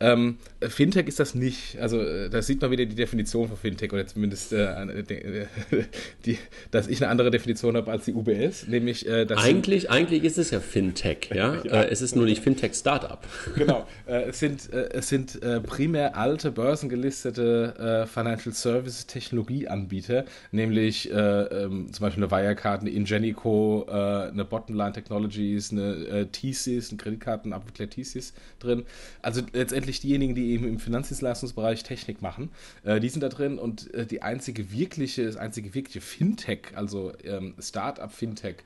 [0.01, 1.79] Ähm, Fintech ist das nicht.
[1.79, 5.05] Also äh, da sieht man wieder die Definition von Fintech oder zumindest, äh,
[6.25, 6.39] die,
[6.71, 10.51] dass ich eine andere Definition habe als die UBS, nämlich äh, eigentlich, eigentlich ist es
[10.51, 11.55] ja Fintech, ja.
[11.65, 11.83] ja.
[11.83, 13.21] Äh, es ist nur nicht Fintech Startup.
[13.55, 13.87] Genau.
[14.07, 22.05] Äh, es sind, äh, es sind primär alte börsengelistete Financial Services Technologieanbieter, nämlich ähm, zum
[22.05, 28.85] Beispiel eine Wirecard, eine Ingenico, eine Bottomline Technologies, eine TSYS, ein Kreditkartenabwickler TSYS drin.
[29.21, 32.51] Also letztendlich letztendlich diejenigen, die eben im Finanzdienstleistungsbereich Technik machen.
[32.85, 37.13] Äh, die sind da drin und äh, die einzige wirkliche, das einzige wirkliche Fintech, also
[37.25, 38.57] ähm, Startup-Fintech,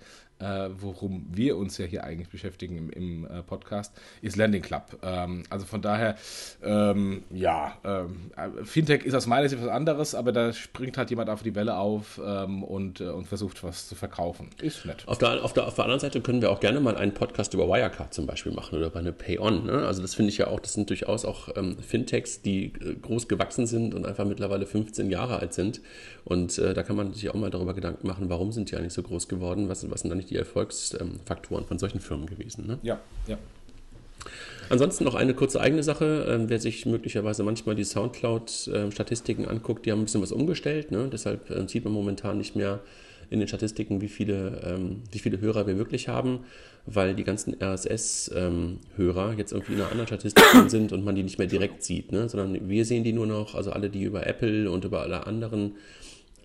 [0.42, 4.98] äh, worum wir uns ja hier eigentlich beschäftigen im, im äh, Podcast, ist Landing Club.
[5.02, 6.16] Ähm, also von daher,
[6.62, 8.30] ähm, ja, ähm,
[8.64, 11.76] Fintech ist aus meiner Sicht was anderes, aber da springt halt jemand auf die Welle
[11.76, 14.50] auf ähm, und, äh, und versucht was zu verkaufen.
[14.60, 15.04] Ist nett.
[15.06, 17.54] Auf der, auf, der, auf der anderen Seite können wir auch gerne mal einen Podcast
[17.54, 19.66] über Wirecard zum Beispiel machen oder bei einer Pay-On.
[19.66, 19.86] Ne?
[19.86, 23.28] Also das finde ich ja auch, das sind durchaus auch ähm, Fintechs, die äh, groß
[23.28, 25.80] gewachsen sind und einfach mittlerweile 15 Jahre alt sind.
[26.24, 28.92] Und äh, da kann man sich auch mal darüber Gedanken machen, warum sind die eigentlich
[28.92, 32.66] so groß geworden, was, was sind da nicht die Erfolgsfaktoren von solchen Firmen gewesen.
[32.66, 32.78] Ne?
[32.82, 33.38] Ja, ja.
[34.68, 36.26] Ansonsten noch eine kurze eigene Sache.
[36.28, 40.90] Ähm, wer sich möglicherweise manchmal die Soundcloud-Statistiken anguckt, die haben ein bisschen was umgestellt.
[40.90, 41.08] Ne?
[41.12, 42.80] Deshalb äh, sieht man momentan nicht mehr
[43.32, 46.40] in den Statistiken, wie viele, ähm, wie viele Hörer wir wirklich haben,
[46.84, 51.22] weil die ganzen RSS-Hörer ähm, jetzt irgendwie in einer anderen Statistik sind und man die
[51.22, 52.28] nicht mehr direkt sieht, ne?
[52.28, 55.76] sondern wir sehen die nur noch, also alle, die über Apple und über alle anderen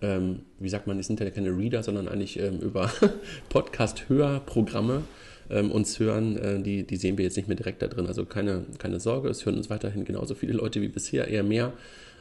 [0.02, 2.92] ähm, wie sagt man, es sind ja keine Reader, sondern eigentlich ähm, über
[3.50, 5.04] Podcast-Hörprogramme
[5.50, 8.08] ähm, uns hören, äh, die, die sehen wir jetzt nicht mehr direkt da drin.
[8.08, 11.74] Also keine, keine Sorge, es hören uns weiterhin genauso viele Leute wie bisher, eher mehr.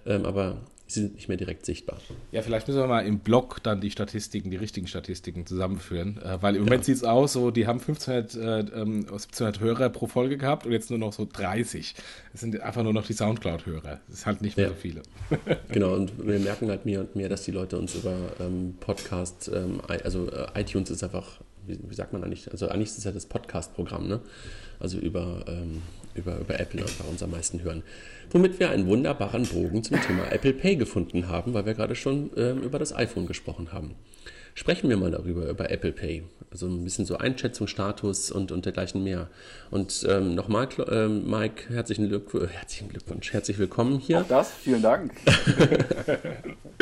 [0.07, 1.99] Ähm, aber sie sind nicht mehr direkt sichtbar.
[2.31, 6.41] Ja, vielleicht müssen wir mal im Blog dann die Statistiken, die richtigen Statistiken zusammenführen, äh,
[6.41, 10.07] weil im Moment sieht es aus, so die haben 1500, äh, 1700 ähm, Hörer pro
[10.07, 11.95] Folge gehabt und jetzt nur noch so 30.
[12.35, 14.01] Es sind einfach nur noch die Soundcloud-Hörer.
[14.07, 14.73] Das ist halt nicht mehr ja.
[14.73, 15.03] so viele.
[15.73, 19.51] genau, und wir merken halt mehr und mehr, dass die Leute uns über ähm, Podcast,
[19.53, 23.05] ähm, also äh, iTunes ist einfach, wie, wie, sagt man eigentlich, also eigentlich ist es
[23.05, 24.21] ja das Podcast-Programm, ne?
[24.79, 25.83] Also über, ähm,
[26.15, 27.83] über, über Apple bei uns am meisten hören
[28.31, 32.31] womit wir einen wunderbaren Bogen zum Thema Apple Pay gefunden haben, weil wir gerade schon
[32.37, 33.95] ähm, über das iPhone gesprochen haben.
[34.55, 36.23] Sprechen wir mal darüber, über Apple Pay.
[36.51, 39.29] Also ein bisschen so Einschätzung, Status und, und dergleichen mehr.
[39.71, 44.23] Und ähm, nochmal, ähm, Mike, herzlichen, Glück, äh, herzlichen Glückwunsch, herzlich willkommen hier.
[44.23, 45.13] Auch das, vielen Dank.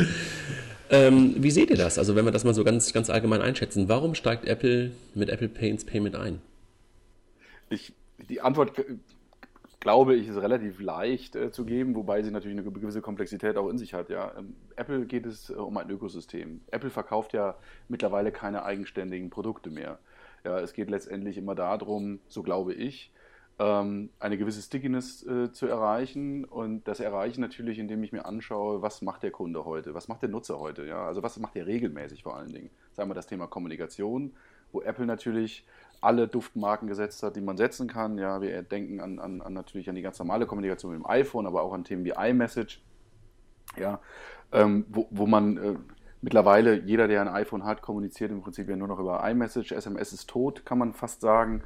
[0.89, 1.97] ähm, wie seht ihr das?
[1.97, 5.49] Also wenn wir das mal so ganz, ganz allgemein einschätzen, warum steigt Apple mit Apple
[5.49, 6.39] Pay ins Payment ein?
[7.69, 7.91] Ich,
[8.29, 8.71] die Antwort
[9.85, 13.69] glaube ich, ist relativ leicht äh, zu geben, wobei sie natürlich eine gewisse Komplexität auch
[13.69, 14.09] in sich hat.
[14.09, 14.31] Ja.
[14.35, 16.61] Ähm, Apple geht es äh, um ein Ökosystem.
[16.71, 17.53] Apple verkauft ja
[17.87, 19.99] mittlerweile keine eigenständigen Produkte mehr.
[20.43, 23.11] Ja, es geht letztendlich immer darum, so glaube ich,
[23.59, 28.81] ähm, eine gewisse Stickiness äh, zu erreichen und das erreiche natürlich, indem ich mir anschaue,
[28.81, 31.67] was macht der Kunde heute, was macht der Nutzer heute, ja, also was macht er
[31.67, 32.71] regelmäßig vor allen Dingen.
[32.93, 34.33] Sagen wir das Thema Kommunikation,
[34.71, 35.63] wo Apple natürlich
[36.05, 38.17] alle Duftmarken gesetzt hat, die man setzen kann.
[38.17, 41.47] Ja, wir denken an, an, an natürlich an die ganz normale Kommunikation mit dem iPhone,
[41.47, 42.81] aber auch an Themen wie iMessage.
[43.77, 43.99] Ja,
[44.51, 45.75] ähm, wo, wo man äh,
[46.21, 49.71] mittlerweile, jeder, der ein iPhone hat, kommuniziert im Prinzip ja nur noch über iMessage.
[49.71, 51.63] SMS ist tot, kann man fast sagen.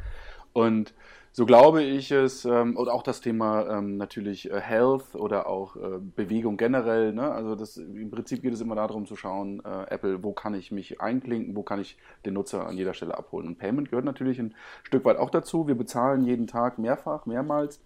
[0.54, 0.93] Und
[1.32, 5.76] so glaube ich es, ähm, und auch das Thema ähm, natürlich äh, Health oder auch
[5.76, 7.13] äh, Bewegung generell.
[7.13, 7.32] Ne?
[7.32, 10.72] Also das, im Prinzip geht es immer darum zu schauen, äh, Apple, wo kann ich
[10.72, 13.48] mich einklinken, wo kann ich den Nutzer an jeder Stelle abholen.
[13.48, 15.68] Und Payment gehört natürlich ein Stück weit auch dazu.
[15.68, 17.80] Wir bezahlen jeden Tag mehrfach, mehrmals.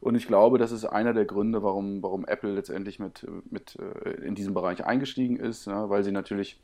[0.00, 4.10] Und ich glaube, das ist einer der Gründe, warum, warum Apple letztendlich mit, mit äh,
[4.22, 6.58] in diesem Bereich eingestiegen ist, ja, weil sie natürlich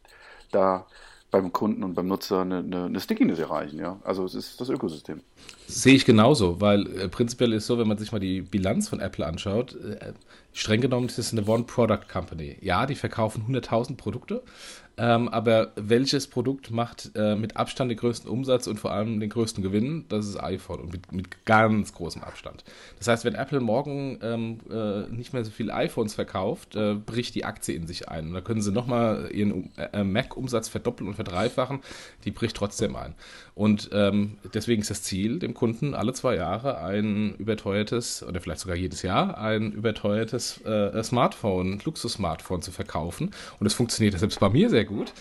[0.51, 0.87] da
[1.31, 3.79] beim Kunden und beim Nutzer eine, eine, eine Stickiness erreichen.
[3.79, 3.99] Ja?
[4.05, 5.21] Also es ist das Ökosystem.
[5.67, 9.01] Sehe ich genauso, weil äh, prinzipiell ist so, wenn man sich mal die Bilanz von
[9.01, 10.12] Apple anschaut, äh,
[10.53, 12.59] streng genommen ist es eine One-Product-Company.
[12.61, 14.43] Ja, die verkaufen 100.000 Produkte,
[14.99, 19.29] ähm, aber welches Produkt macht äh, mit Abstand den größten Umsatz und vor allem den
[19.29, 20.07] größten Gewinn?
[20.09, 22.65] Das ist iPhone und mit, mit ganz großem Abstand.
[22.99, 27.35] Das heißt, wenn Apple morgen ähm, äh, nicht mehr so viele iPhones verkauft, äh, bricht
[27.35, 28.29] die Aktie in sich ein.
[28.29, 31.81] Und da können sie nochmal ihren äh, Mac-Umsatz verdoppeln und verdreifachen,
[32.25, 33.15] die bricht trotzdem ein.
[33.55, 38.61] Und ähm, deswegen ist das Ziel, dem Kunden alle zwei Jahre ein überteuertes oder vielleicht
[38.61, 43.31] sogar jedes Jahr ein überteuertes äh, Smartphone, Luxus-Smartphone zu verkaufen.
[43.59, 45.12] Und es funktioniert selbst bei mir sehr gut,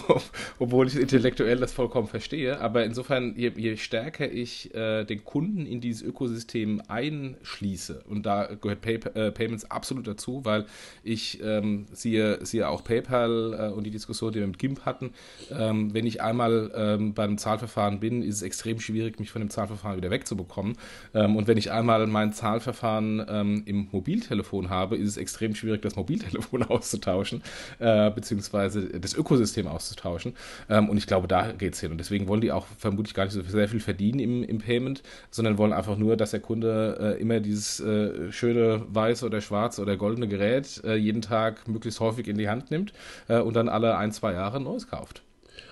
[0.58, 2.60] obwohl ich intellektuell das vollkommen verstehe.
[2.60, 8.46] Aber insofern, je, je stärker ich äh, den Kunden in dieses Ökosystem einschließe, und da
[8.60, 10.66] gehört Pay äh, Payments absolut dazu, weil
[11.02, 15.12] ich ähm, siehe, siehe auch PayPal äh, und die Diskussion, die wir mit GIMP hatten,
[15.50, 19.50] ähm, wenn ich einmal ähm, beim Zahlverfahren bin, ist es extrem schwierig, mich von dem
[19.50, 20.76] Zahlverfahren wieder wegzubekommen.
[21.14, 25.82] Ähm, und wenn ich einmal mein Zahlverfahren ähm, im Mobiltelefon habe, ist es extrem schwierig,
[25.82, 27.42] das Mobiltelefon auszutauschen,
[27.78, 30.34] äh, beziehungsweise das das Ökosystem auszutauschen.
[30.68, 31.92] Ähm, und ich glaube, da geht es hin.
[31.92, 35.02] Und deswegen wollen die auch vermutlich gar nicht so sehr viel verdienen im, im Payment,
[35.30, 39.82] sondern wollen einfach nur, dass der Kunde äh, immer dieses äh, schöne weiße oder schwarze
[39.82, 42.92] oder goldene Gerät äh, jeden Tag möglichst häufig in die Hand nimmt
[43.28, 45.22] und dann alle ein, zwei Jahre ein neues kauft.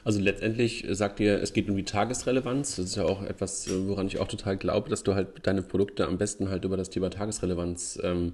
[0.05, 2.77] Also letztendlich sagt ihr, es geht um die Tagesrelevanz.
[2.77, 6.07] Das ist ja auch etwas, woran ich auch total glaube, dass du halt deine Produkte
[6.07, 8.33] am besten halt über das Thema Tagesrelevanz ähm,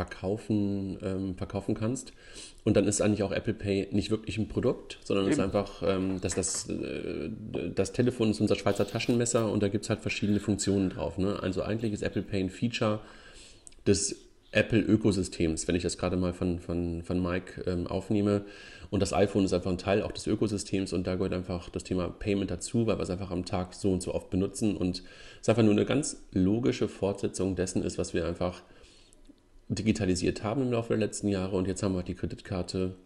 [0.00, 2.12] verkaufen, ähm, verkaufen kannst.
[2.64, 5.82] Und dann ist eigentlich auch Apple Pay nicht wirklich ein Produkt, sondern es ist einfach,
[5.84, 7.28] ähm, dass das, äh,
[7.74, 11.18] das Telefon ist unser Schweizer Taschenmesser und da gibt es halt verschiedene Funktionen drauf.
[11.18, 11.38] Ne?
[11.42, 13.00] Also eigentlich ist Apple Pay ein Feature
[13.86, 14.16] des
[14.52, 18.46] Apple-Ökosystems, wenn ich das gerade mal von, von, von Mike ähm, aufnehme.
[18.88, 21.84] Und das iPhone ist einfach ein Teil auch des Ökosystems und da gehört einfach das
[21.84, 25.02] Thema Payment dazu, weil wir es einfach am Tag so und so oft benutzen und
[25.42, 28.62] es einfach nur eine ganz logische Fortsetzung dessen ist, was wir einfach
[29.74, 32.96] digitalisiert haben im Laufe der letzten Jahre und jetzt haben wir die Kreditkarte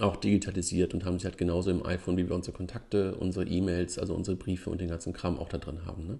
[0.00, 3.98] auch digitalisiert und haben sie halt genauso im iPhone, wie wir unsere Kontakte, unsere E-Mails,
[3.98, 6.06] also unsere Briefe und den ganzen Kram auch da drin haben.
[6.06, 6.18] Ne?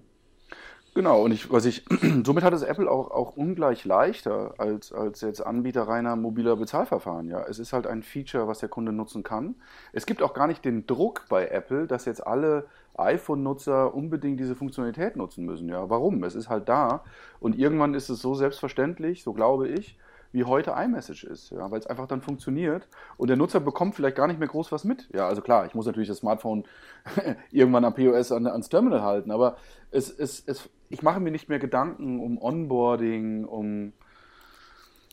[0.97, 1.85] Genau, und ich, was ich,
[2.25, 7.29] somit hat es Apple auch, auch ungleich leichter als, als jetzt Anbieter reiner mobiler Bezahlverfahren.
[7.29, 9.55] Ja, es ist halt ein Feature, was der Kunde nutzen kann.
[9.93, 12.65] Es gibt auch gar nicht den Druck bei Apple, dass jetzt alle
[12.97, 15.69] iPhone-Nutzer unbedingt diese Funktionalität nutzen müssen.
[15.69, 16.23] Ja, warum?
[16.23, 17.03] Es ist halt da
[17.39, 19.97] und irgendwann ist es so selbstverständlich, so glaube ich,
[20.31, 24.17] wie heute iMessage ist, ja, weil es einfach dann funktioniert und der Nutzer bekommt vielleicht
[24.17, 25.09] gar nicht mehr groß was mit.
[25.13, 26.65] Ja, also klar, ich muss natürlich das Smartphone
[27.51, 29.57] irgendwann am POS an, ans Terminal halten, aber
[29.91, 33.93] es, es, es, ich mache mir nicht mehr Gedanken um Onboarding, um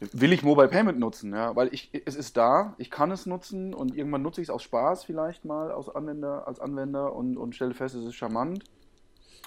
[0.01, 3.75] will ich Mobile Payment nutzen, ja, weil ich, es ist da, ich kann es nutzen
[3.75, 7.55] und irgendwann nutze ich es aus Spaß vielleicht mal als Anwender, als Anwender und, und
[7.55, 8.65] stelle fest, es ist charmant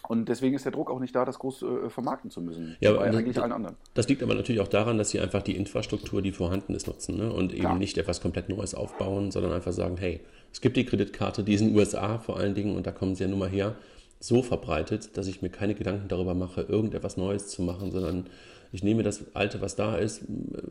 [0.07, 2.77] und deswegen ist der Druck auch nicht da, das groß äh, vermarkten zu müssen.
[2.79, 3.75] Ja, bei eigentlich das, allen anderen.
[3.93, 7.17] Das liegt aber natürlich auch daran, dass sie einfach die Infrastruktur, die vorhanden ist, nutzen
[7.17, 7.31] ne?
[7.31, 7.71] und Klar.
[7.71, 10.21] eben nicht etwas komplett Neues aufbauen, sondern einfach sagen, hey,
[10.53, 13.15] es gibt die Kreditkarte, die ist in den USA vor allen Dingen und da kommen
[13.15, 13.75] sie ja nun mal her,
[14.19, 18.27] so verbreitet, dass ich mir keine Gedanken darüber mache, irgendetwas Neues zu machen, sondern
[18.71, 20.23] ich nehme das Alte, was da ist,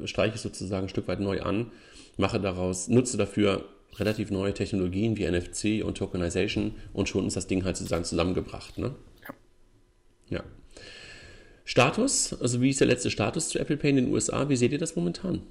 [0.05, 1.73] streiche es sozusagen ein Stück weit neu an,
[2.17, 3.65] mache daraus, nutze dafür
[3.97, 8.79] relativ neue Technologien wie NFC und Tokenization und schon ist das Ding halt sozusagen zusammengebracht.
[8.79, 8.95] Ne?
[10.29, 10.43] Ja.
[11.65, 14.49] Status, also wie ist der letzte Status zu Apple Pay in den USA?
[14.49, 15.43] Wie seht ihr das momentan?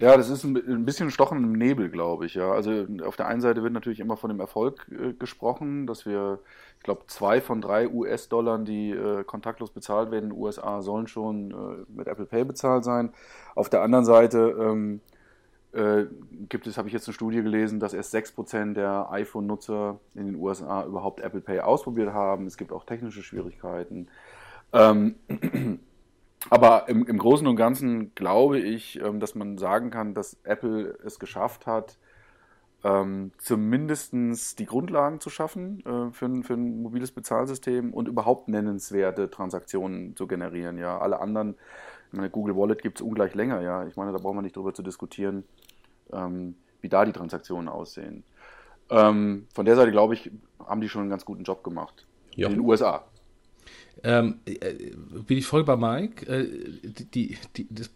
[0.00, 2.34] Ja, das ist ein bisschen Stochen im Nebel, glaube ich.
[2.34, 6.06] Ja, also auf der einen Seite wird natürlich immer von dem Erfolg äh, gesprochen, dass
[6.06, 6.40] wir,
[6.80, 11.08] ich glaube, zwei von drei US-Dollar, die äh, kontaktlos bezahlt werden in den USA, sollen
[11.08, 13.12] schon äh, mit Apple Pay bezahlt sein.
[13.54, 15.02] Auf der anderen Seite ähm,
[15.72, 16.06] äh,
[16.48, 20.36] gibt es, habe ich jetzt eine Studie gelesen, dass erst 6% der iPhone-Nutzer in den
[20.36, 22.46] USA überhaupt Apple Pay ausprobiert haben.
[22.46, 24.08] Es gibt auch technische Schwierigkeiten.
[24.72, 25.16] Ähm,
[26.48, 30.98] aber im, im, Großen und Ganzen glaube ich, ähm, dass man sagen kann, dass Apple
[31.04, 31.98] es geschafft hat,
[32.82, 38.48] ähm, zumindest die Grundlagen zu schaffen äh, für, ein, für, ein, mobiles Bezahlsystem und überhaupt
[38.48, 40.78] nennenswerte Transaktionen zu generieren.
[40.78, 41.56] Ja, alle anderen
[42.10, 43.86] ich meine, Google Wallet gibt es ungleich länger, ja.
[43.86, 45.44] Ich meine, da brauchen wir nicht drüber zu diskutieren,
[46.12, 48.24] ähm, wie da die Transaktionen aussehen.
[48.90, 52.06] Ähm, von der Seite, glaube ich, haben die schon einen ganz guten Job gemacht.
[52.34, 52.48] Ja.
[52.48, 53.04] In den USA.
[54.02, 54.74] Ähm, äh,
[55.26, 56.26] bin ich voll bei Mike.
[56.26, 56.48] Äh,
[57.12, 57.90] die, die, das,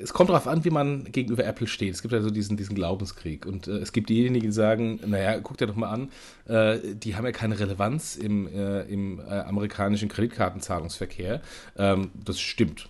[0.00, 1.94] es kommt darauf an, wie man gegenüber Apple steht.
[1.94, 3.46] Es gibt also diesen, diesen Glaubenskrieg.
[3.46, 6.10] Und äh, es gibt diejenigen, die sagen, naja, guck dir doch mal an,
[6.46, 11.40] äh, die haben ja keine Relevanz im, äh, im äh, amerikanischen Kreditkartenzahlungsverkehr.
[11.76, 12.88] Ähm, das stimmt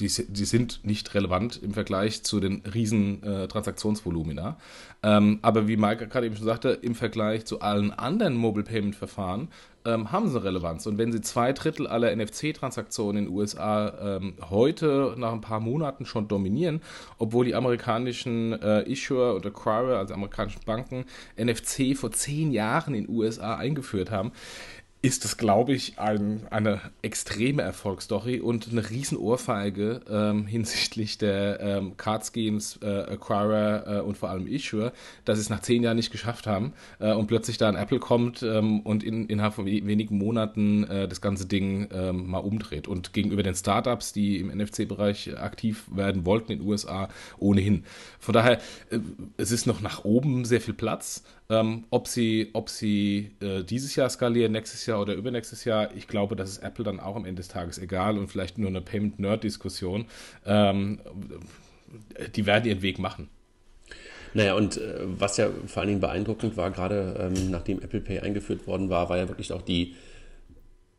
[0.00, 4.56] die, die sind nicht relevant im Vergleich zu den riesen äh, Transaktionsvolumina.
[5.02, 8.96] Ähm, aber wie Mike gerade eben schon sagte, im Vergleich zu allen anderen Mobile Payment
[8.96, 9.48] Verfahren
[9.84, 10.86] ähm, haben sie Relevanz.
[10.86, 15.60] Und wenn sie zwei Drittel aller NFC-Transaktionen in den USA ähm, heute nach ein paar
[15.60, 16.80] Monaten schon dominieren,
[17.18, 21.04] obwohl die amerikanischen äh, Issuer und Acquirer, also amerikanischen Banken,
[21.36, 24.32] NFC vor zehn Jahren in den USA eingeführt haben,
[25.02, 31.96] ist das, glaube ich, ein, eine extreme Erfolgsstory und eine Riesenohrfeige ähm, hinsichtlich der ähm,
[31.96, 34.92] Card Schemes, äh, Acquirer äh, und vor allem Issuer,
[35.24, 37.98] dass sie es nach zehn Jahren nicht geschafft haben äh, und plötzlich da ein Apple
[37.98, 42.86] kommt ähm, und in, innerhalb von wenigen Monaten äh, das ganze Ding ähm, mal umdreht.
[42.86, 47.84] Und gegenüber den Startups, die im NFC-Bereich aktiv werden wollten in den USA, ohnehin.
[48.20, 48.58] Von daher,
[48.90, 49.00] äh,
[49.36, 51.24] es ist noch nach oben sehr viel Platz.
[51.52, 56.08] Ähm, ob sie, ob sie äh, dieses Jahr skalieren, nächstes Jahr oder übernächstes Jahr, ich
[56.08, 58.80] glaube, das ist Apple dann auch am Ende des Tages egal und vielleicht nur eine
[58.80, 60.06] Payment-Nerd-Diskussion.
[60.46, 61.00] Ähm,
[62.34, 63.28] die werden ihren Weg machen.
[64.32, 68.20] Naja, und äh, was ja vor allen Dingen beeindruckend war, gerade ähm, nachdem Apple Pay
[68.20, 69.94] eingeführt worden war, war ja wirklich auch die,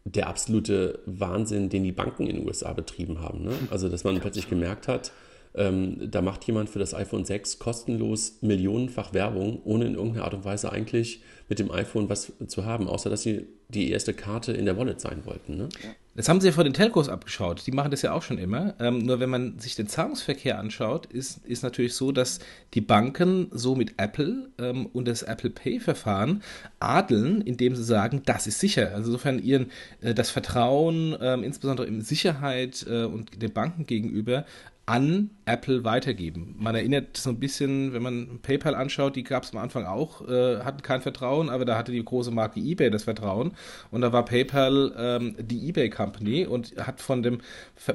[0.03, 3.43] der absolute Wahnsinn, den die Banken in den USA betrieben haben.
[3.43, 3.53] Ne?
[3.71, 5.13] Also, dass man plötzlich gemerkt hat,
[5.55, 10.33] ähm, da macht jemand für das iPhone 6 kostenlos millionenfach Werbung, ohne in irgendeiner Art
[10.33, 14.53] und Weise eigentlich mit dem iPhone was zu haben, außer dass sie die erste Karte
[14.53, 15.57] in der Wallet sein wollten.
[15.57, 15.69] Ne?
[16.15, 17.65] Das haben sie ja vor den Telcos abgeschaut.
[17.65, 18.75] Die machen das ja auch schon immer.
[18.79, 22.39] Ähm, nur wenn man sich den Zahlungsverkehr anschaut, ist, ist natürlich so, dass
[22.75, 26.43] die Banken so mit Apple ähm, und das Apple Pay-Verfahren
[26.79, 28.91] adeln, indem sie sagen, das ist sicher.
[28.93, 34.45] Also insofern ihren äh, das Vertrauen, ähm, insbesondere in Sicherheit äh, und den Banken gegenüber,
[34.85, 36.55] an Apple weitergeben.
[36.57, 40.27] Man erinnert so ein bisschen, wenn man PayPal anschaut, die gab es am Anfang auch,
[40.27, 43.51] äh, hatten kein Vertrauen, aber da hatte die große Marke eBay das Vertrauen
[43.91, 47.41] und da war PayPal ähm, die eBay Company und hat von dem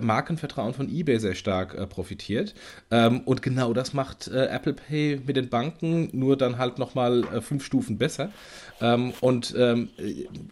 [0.01, 2.55] Markenvertrauen von eBay sehr stark äh, profitiert.
[2.91, 7.25] Ähm, und genau das macht äh, Apple Pay mit den Banken, nur dann halt nochmal
[7.33, 8.31] äh, fünf Stufen besser.
[8.81, 9.89] Ähm, und ähm,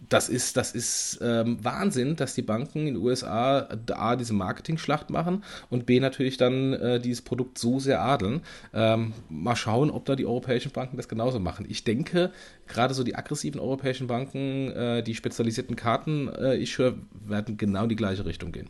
[0.09, 5.11] das ist, das ist ähm, Wahnsinn, dass die Banken in den USA A, diese Marketing-Schlacht
[5.11, 8.43] machen und B, natürlich dann äh, dieses Produkt so sehr adeln.
[8.73, 11.67] Ähm, mal schauen, ob da die europäischen Banken das genauso machen.
[11.69, 12.33] Ich denke,
[12.67, 16.95] gerade so die aggressiven europäischen Banken, äh, die spezialisierten Karten, äh, ich höre,
[17.27, 18.69] werden genau in die gleiche Richtung gehen.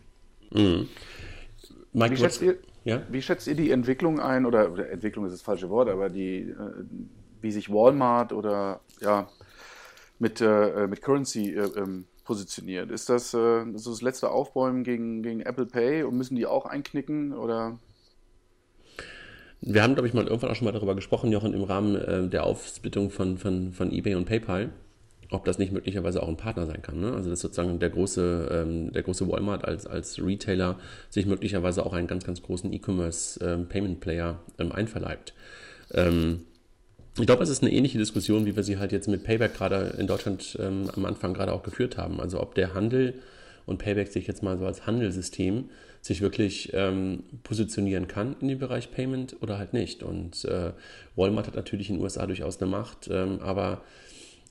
[0.53, 0.89] Mhm.
[1.93, 3.03] Mike, wie, schätzt ihr, ja?
[3.11, 6.41] wie schätzt ihr die Entwicklung ein, oder, oder Entwicklung ist das falsche Wort, aber die,
[6.41, 6.55] äh,
[7.41, 9.29] wie sich Walmart oder ja,
[10.19, 12.91] mit, äh, äh, mit Currency äh, ähm, positioniert.
[12.91, 16.67] Ist das, äh, das, das letzte Aufbäumen gegen, gegen Apple Pay und müssen die auch
[16.67, 17.79] einknicken oder?
[19.61, 22.29] Wir haben, glaube ich, mal irgendwann auch schon mal darüber gesprochen, Jochen, im Rahmen äh,
[22.29, 24.71] der Aufsplittung von, von, von eBay und PayPal,
[25.31, 27.01] ob das nicht möglicherweise auch ein Partner sein kann.
[27.01, 27.13] Ne?
[27.13, 31.95] Also dass sozusagen der große, ähm, der große Walmart als, als Retailer sich möglicherweise auch
[31.95, 35.35] einen ganz, ganz großen E-Commerce-Payment-Player ähm, ähm, einverleibt.
[35.93, 36.43] Ähm,
[37.19, 39.95] ich glaube, es ist eine ähnliche Diskussion, wie wir sie halt jetzt mit Payback gerade
[39.99, 42.21] in Deutschland ähm, am Anfang gerade auch geführt haben.
[42.21, 43.15] Also ob der Handel
[43.67, 45.69] und Payback sich jetzt mal so als Handelssystem
[46.01, 50.03] sich wirklich ähm, positionieren kann in dem Bereich Payment oder halt nicht.
[50.03, 50.73] Und äh,
[51.17, 53.83] Walmart hat natürlich in den USA durchaus eine Macht, ähm, aber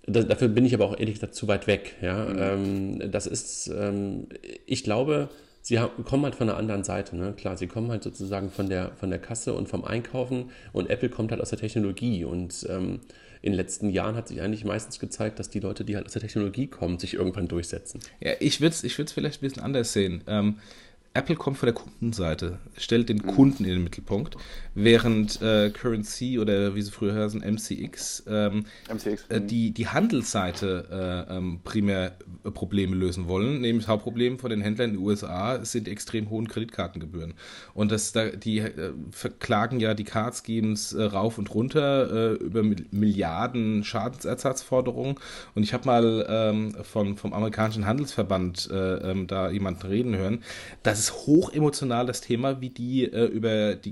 [0.06, 1.96] das, dafür bin ich aber auch ehrlich gesagt zu weit weg.
[2.02, 2.26] Ja?
[2.26, 3.00] Mhm.
[3.02, 4.28] Ähm, das ist, ähm,
[4.66, 5.30] ich glaube,
[5.62, 7.16] sie kommen halt von einer anderen Seite.
[7.16, 7.34] Ne?
[7.34, 11.10] Klar, sie kommen halt sozusagen von der, von der Kasse und vom Einkaufen und Apple
[11.10, 12.24] kommt halt aus der Technologie.
[12.24, 13.00] Und ähm,
[13.46, 16.14] in den letzten Jahren hat sich eigentlich meistens gezeigt, dass die Leute, die halt aus
[16.14, 18.00] der Technologie kommen, sich irgendwann durchsetzen.
[18.20, 20.24] Ja, ich würde es ich vielleicht ein bisschen anders sehen.
[20.26, 20.56] Ähm,
[21.14, 24.36] Apple kommt von der Kundenseite, stellt den Kunden in den Mittelpunkt,
[24.76, 29.48] während äh, Currency oder wie sie früher heißen, MCX, ähm, MCX äh, mhm.
[29.48, 33.62] die, die Handelsseite äh, ähm, primär äh, Probleme lösen wollen.
[33.62, 37.34] Nämlich das Hauptproblem von den Händlern in den USA sind extrem hohen Kreditkartengebühren.
[37.74, 42.64] Und das, da, die äh, verklagen ja die Card Schemes äh, rauf und runter über
[42.92, 45.16] Milliarden Schadensersatzforderungen.
[45.54, 50.44] Und ich habe mal ähm, von, vom amerikanischen Handelsverband ähm, da jemanden reden hören,
[50.84, 53.92] dass ist hoch emotional das Thema, wie die über die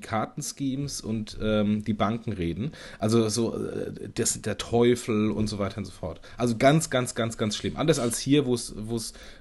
[0.74, 2.72] Kartenschemes und ähm, die Banken reden.
[3.00, 6.20] Also so äh, das, der Teufel und so weiter und so fort.
[6.38, 7.78] Also ganz, ganz, ganz, ganz schlimm.
[7.78, 8.74] Anders als hier, wo es,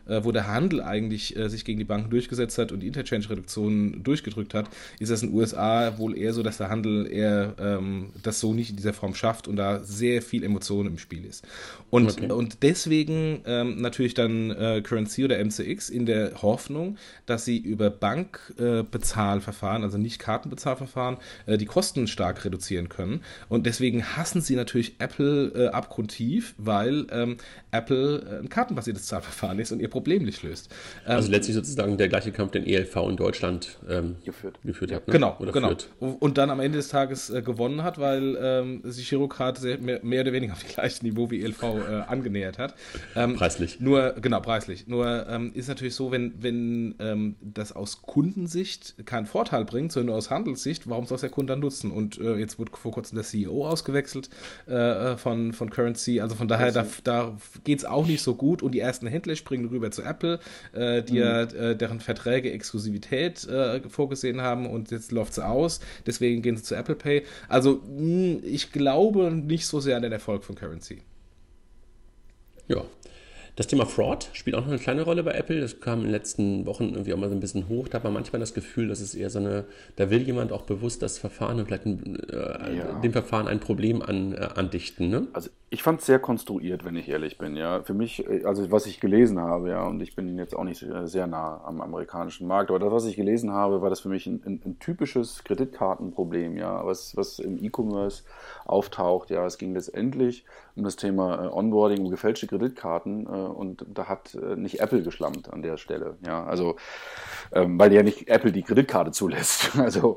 [0.07, 4.03] äh, wo der Handel eigentlich äh, sich gegen die Banken durchgesetzt hat und die Interchange-Reduktion
[4.03, 4.68] durchgedrückt hat,
[4.99, 8.53] ist das in den USA wohl eher so, dass der Handel eher ähm, das so
[8.53, 11.45] nicht in dieser Form schafft und da sehr viel Emotion im Spiel ist.
[11.90, 12.33] Und, okay.
[12.33, 17.90] und deswegen ähm, natürlich dann äh, Currency oder MCX in der Hoffnung, dass sie über
[17.90, 23.23] Bankbezahlverfahren, also nicht Kartenbezahlverfahren, äh, die Kosten stark reduzieren können.
[23.49, 27.37] Und deswegen hassen sie natürlich Apple äh, abgrundtief, weil ähm,
[27.71, 30.71] Apple äh, ein kartenbasiertes Zahlverfahren ist und ihr Problem nicht löst.
[31.07, 34.59] Ähm, also letztlich sozusagen der gleiche Kampf, den ELV in Deutschland ähm, geführt.
[34.65, 35.07] geführt hat.
[35.07, 35.13] Ne?
[35.13, 35.69] Genau, oder genau.
[35.69, 35.89] Führt.
[35.99, 40.23] Und dann am Ende des Tages äh, gewonnen hat, weil ähm, sich Girocard mehr, mehr,
[40.23, 41.67] oder weniger auf dem gleichen Niveau wie ELV äh,
[42.07, 42.75] angenähert hat.
[43.17, 43.81] Ähm, preislich.
[43.81, 44.87] Nur, genau, preislich.
[44.87, 50.07] Nur ähm, ist natürlich so, wenn, wenn ähm, das aus Kundensicht keinen Vorteil bringt, sondern
[50.09, 51.90] nur aus Handelssicht, warum soll es der Kunde dann nutzen?
[51.90, 54.31] Und äh, jetzt wurde vor kurzem der CEO ausgewechselt
[54.66, 56.20] äh, von, von Currency.
[56.20, 58.62] Also von daher, da, da geht es auch nicht so gut.
[58.62, 60.40] Und die ersten Händler springen rüber zu Apple,
[60.72, 61.18] äh, die mhm.
[61.18, 65.81] ja äh, deren Verträge Exklusivität äh, vorgesehen haben und jetzt läuft es aus.
[66.07, 67.25] Deswegen gehen sie zu Apple Pay.
[67.48, 71.03] Also mh, hm, ich glaube nicht so sehr an den Erfolg von Currency.
[72.68, 72.85] Ja.
[73.55, 75.61] Das Thema Fraud spielt auch noch eine kleine Rolle bei Apple.
[75.61, 77.88] Das kam in den letzten Wochen irgendwie auch mal so ein bisschen hoch.
[77.88, 79.65] Da hat man manchmal das Gefühl, dass es eher so eine,
[79.97, 83.01] da will jemand auch bewusst das Verfahren und vielleicht ein, äh, ja.
[83.01, 85.11] dem Verfahren ein Problem an, äh, andichten.
[85.11, 85.27] Ne?
[85.35, 87.57] Also ich fand es sehr konstruiert, wenn ich ehrlich bin.
[87.57, 90.65] Ja, für mich, äh, also was ich gelesen habe, ja, und ich bin jetzt auch
[90.65, 94.11] nicht sehr nah am amerikanischen Markt, aber das, was ich gelesen habe, war das für
[94.11, 98.25] mich ein, ein, ein typisches Kreditkartenproblem, ja, was, was im E-Commerce
[98.67, 99.31] auftaucht.
[99.31, 100.45] Ja, es ging letztendlich
[100.77, 105.03] um das Thema äh, Onboarding, um gefälschte Kreditkarten, äh, und da hat äh, nicht Apple
[105.03, 106.19] geschlammt an der Stelle.
[106.27, 106.77] Ja, also
[107.51, 109.71] ähm, weil ja nicht Apple die Kreditkarte zulässt.
[109.83, 110.17] Also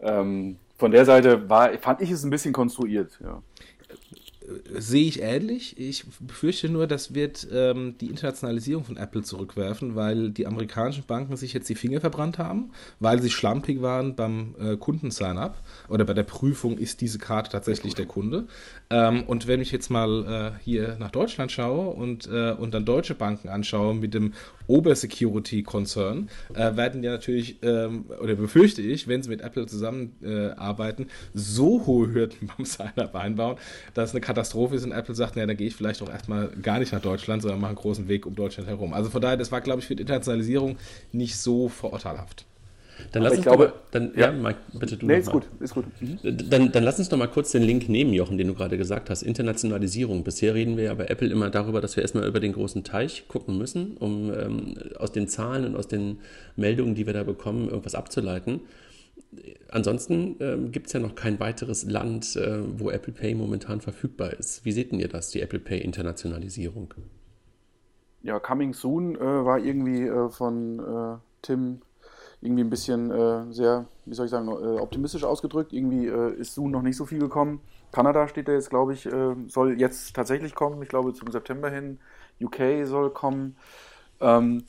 [0.00, 3.18] ähm, von der Seite war, fand ich es ein bisschen konstruiert.
[3.22, 3.42] Ja
[4.78, 5.78] sehe ich ähnlich.
[5.78, 11.36] Ich befürchte nur, das wird ähm, die Internationalisierung von Apple zurückwerfen, weil die amerikanischen Banken
[11.36, 16.14] sich jetzt die Finger verbrannt haben, weil sie schlampig waren beim äh, Kunden-Sign-up oder bei
[16.14, 18.46] der Prüfung, ist diese Karte tatsächlich der Kunde.
[18.90, 22.84] Ähm, und wenn ich jetzt mal äh, hier nach Deutschland schaue und, äh, und dann
[22.84, 24.32] deutsche Banken anschaue mit dem
[24.70, 31.86] Obersecurity-Konzern, äh, werden ja natürlich, ähm, oder befürchte ich, wenn sie mit Apple zusammenarbeiten, so
[31.86, 33.56] hohe Hürden beim Sign-up einbauen,
[33.94, 36.78] dass eine Katastrophe ist und Apple sagt, naja, dann gehe ich vielleicht auch erstmal gar
[36.78, 38.94] nicht nach Deutschland, sondern mache einen großen Weg um Deutschland herum.
[38.94, 40.76] Also von daher, das war, glaube ich, für die Internationalisierung
[41.12, 42.46] nicht so vorurteilhaft.
[43.12, 45.74] Dann lass uns glaube, mal, dann, ja, ja Mike, bitte du nee, ist gut, ist
[45.74, 45.84] gut.
[46.00, 46.18] Mhm.
[46.22, 49.10] Dann, dann lass uns noch mal kurz den Link nehmen, Jochen, den du gerade gesagt
[49.10, 49.22] hast.
[49.22, 50.24] Internationalisierung.
[50.24, 53.28] Bisher reden wir ja bei Apple immer darüber, dass wir erstmal über den großen Teich
[53.28, 56.18] gucken müssen, um ähm, aus den Zahlen und aus den
[56.56, 58.60] Meldungen, die wir da bekommen, irgendwas abzuleiten.
[59.70, 64.32] Ansonsten ähm, gibt es ja noch kein weiteres Land, äh, wo Apple Pay momentan verfügbar
[64.32, 64.64] ist.
[64.64, 66.94] Wie seht ihr das, die Apple Pay Internationalisierung?
[68.22, 71.82] Ja, Coming Soon äh, war irgendwie äh, von äh, Tim
[72.42, 75.72] irgendwie ein bisschen äh, sehr, wie soll ich sagen, äh, optimistisch ausgedrückt.
[75.72, 77.60] Irgendwie äh, ist Zoom noch nicht so viel gekommen.
[77.92, 80.82] Kanada steht da jetzt, glaube ich, äh, soll jetzt tatsächlich kommen.
[80.82, 81.98] Ich glaube, zum September hin.
[82.40, 83.56] UK soll kommen.
[84.20, 84.64] Ähm,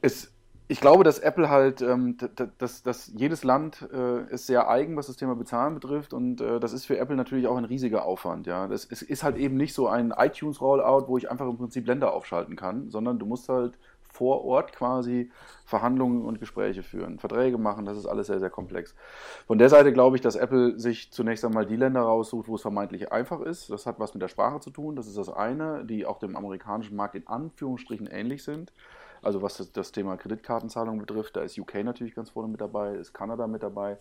[0.00, 0.32] es,
[0.68, 2.16] ich glaube, dass Apple halt, ähm,
[2.58, 6.58] dass, dass jedes Land äh, ist sehr eigen, was das Thema Bezahlen betrifft und äh,
[6.60, 8.46] das ist für Apple natürlich auch ein riesiger Aufwand.
[8.46, 11.86] Ja, das ist, ist halt eben nicht so ein iTunes-Rollout, wo ich einfach im Prinzip
[11.86, 13.74] Länder aufschalten kann, sondern du musst halt
[14.12, 15.30] vor Ort quasi
[15.64, 18.94] Verhandlungen und Gespräche führen, Verträge machen, das ist alles sehr, sehr komplex.
[19.46, 22.62] Von der Seite glaube ich, dass Apple sich zunächst einmal die Länder raussucht, wo es
[22.62, 23.70] vermeintlich einfach ist.
[23.70, 26.36] Das hat was mit der Sprache zu tun, das ist das eine, die auch dem
[26.36, 28.72] amerikanischen Markt in Anführungsstrichen ähnlich sind.
[29.22, 33.14] Also was das, Thema Kreditkartenzahlung betrifft, da ist UK natürlich ganz vorne mit dabei, ist
[33.14, 33.96] Kanada mit dabei.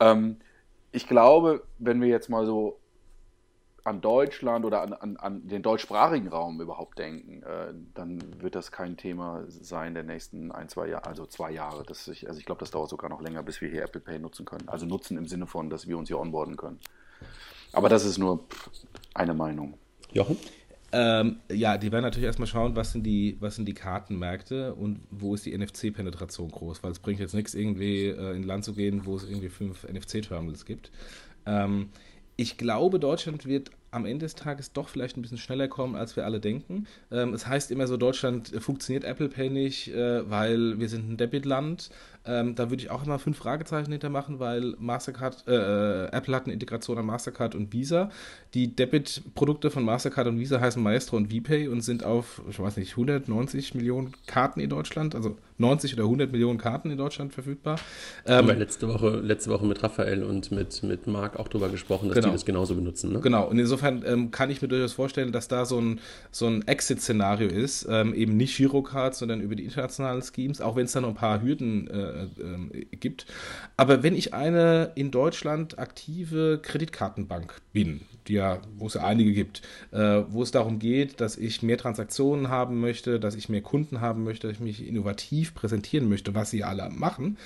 [0.00, 0.38] Ähm,
[0.92, 2.80] ich glaube, wenn wir jetzt mal so
[3.84, 8.72] an Deutschland oder an, an, an, den deutschsprachigen Raum überhaupt denken, äh, dann wird das
[8.72, 11.84] kein Thema sein der nächsten ein, zwei Jahre, also zwei Jahre.
[11.84, 14.18] Das ich, also ich glaube, das dauert sogar noch länger, bis wir hier Apple Pay
[14.18, 14.68] nutzen können.
[14.68, 16.78] Also nutzen im Sinne von, dass wir uns hier onboarden können.
[17.72, 18.44] Aber das ist nur
[19.14, 19.74] eine Meinung.
[20.12, 20.36] Jochen?
[20.92, 25.00] Ähm, ja, die werden natürlich erstmal schauen, was sind die, was sind die Kartenmärkte und
[25.10, 28.64] wo ist die NFC-Penetration groß, weil es bringt jetzt nichts, irgendwie äh, in ein Land
[28.64, 30.90] zu gehen, wo es irgendwie fünf NFC-Terminals gibt.
[31.46, 31.90] Ähm,
[32.40, 36.16] ich glaube, Deutschland wird am Ende des Tages doch vielleicht ein bisschen schneller kommen, als
[36.16, 36.86] wir alle denken.
[37.10, 41.16] Ähm, es heißt immer so, Deutschland funktioniert Apple Pay nicht, äh, weil wir sind ein
[41.18, 41.90] Debitland.
[42.30, 46.44] Ähm, da würde ich auch immer fünf Fragezeichen hintermachen, weil Mastercard, äh, äh, Apple hat
[46.44, 48.10] eine Integration an Mastercard und Visa.
[48.54, 52.76] Die Debit-Produkte von Mastercard und Visa heißen Maestro und VPay und sind auf, ich weiß
[52.76, 57.78] nicht, 190 Millionen Karten in Deutschland, also 90 oder 100 Millionen Karten in Deutschland verfügbar.
[58.26, 61.68] Ähm, Haben wir letzte Woche, letzte Woche mit Raphael und mit, mit Marc auch darüber
[61.68, 62.28] gesprochen, dass genau.
[62.28, 63.12] die das genauso benutzen.
[63.12, 63.20] Ne?
[63.20, 66.66] Genau, und insofern ähm, kann ich mir durchaus vorstellen, dass da so ein, so ein
[66.66, 71.00] Exit-Szenario ist, ähm, eben nicht Girocard, sondern über die internationalen Schemes, auch wenn es da
[71.02, 73.26] noch ein paar Hürden äh, äh, gibt.
[73.76, 79.32] Aber wenn ich eine in Deutschland aktive Kreditkartenbank bin, die ja, wo es ja einige
[79.32, 83.62] gibt, äh, wo es darum geht, dass ich mehr Transaktionen haben möchte, dass ich mehr
[83.62, 87.38] Kunden haben möchte, dass ich mich innovativ präsentieren möchte, was sie alle machen,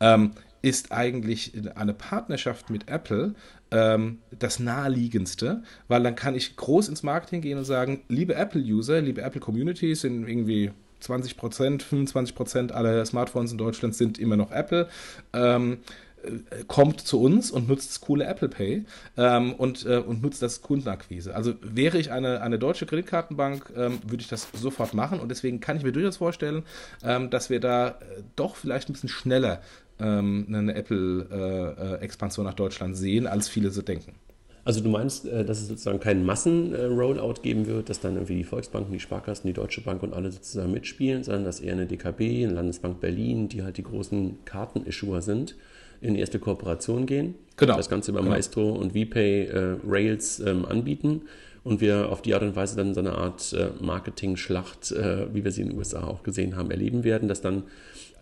[0.00, 3.34] ähm, ist eigentlich eine Partnerschaft mit Apple
[3.70, 9.00] ähm, das naheliegendste, weil dann kann ich groß ins Marketing gehen und sagen, liebe Apple-User,
[9.00, 14.50] liebe Apple-Communities sind irgendwie 20 Prozent, 25 Prozent aller Smartphones in Deutschland sind immer noch
[14.50, 14.88] Apple.
[15.32, 15.78] Ähm,
[16.22, 18.84] äh, kommt zu uns und nutzt das coole Apple Pay
[19.16, 21.34] ähm, und, äh, und nutzt das Kundenakquise.
[21.34, 25.60] Also wäre ich eine, eine deutsche Kreditkartenbank, ähm, würde ich das sofort machen und deswegen
[25.60, 26.64] kann ich mir durchaus vorstellen,
[27.02, 27.92] ähm, dass wir da äh,
[28.36, 29.62] doch vielleicht ein bisschen schneller
[29.98, 34.14] ähm, eine Apple-Expansion äh, äh nach Deutschland sehen, als viele so denken.
[34.64, 38.92] Also du meinst, dass es sozusagen keinen Massen-Rollout geben wird, dass dann irgendwie die Volksbanken,
[38.92, 42.52] die Sparkassen, die Deutsche Bank und alle sozusagen mitspielen, sondern dass eher eine DKB, eine
[42.52, 45.56] Landesbank Berlin, die halt die großen Kartenissuer sind,
[46.00, 47.34] in erste Kooperation gehen.
[47.56, 47.76] Genau.
[47.76, 48.32] Das Ganze über genau.
[48.32, 51.22] Maestro und VPay äh, Rails ähm, anbieten
[51.62, 55.44] und wir auf die Art und Weise dann so eine Art äh, Marketing-Schlacht, äh, wie
[55.44, 57.64] wir sie in den USA auch gesehen haben, erleben werden, dass dann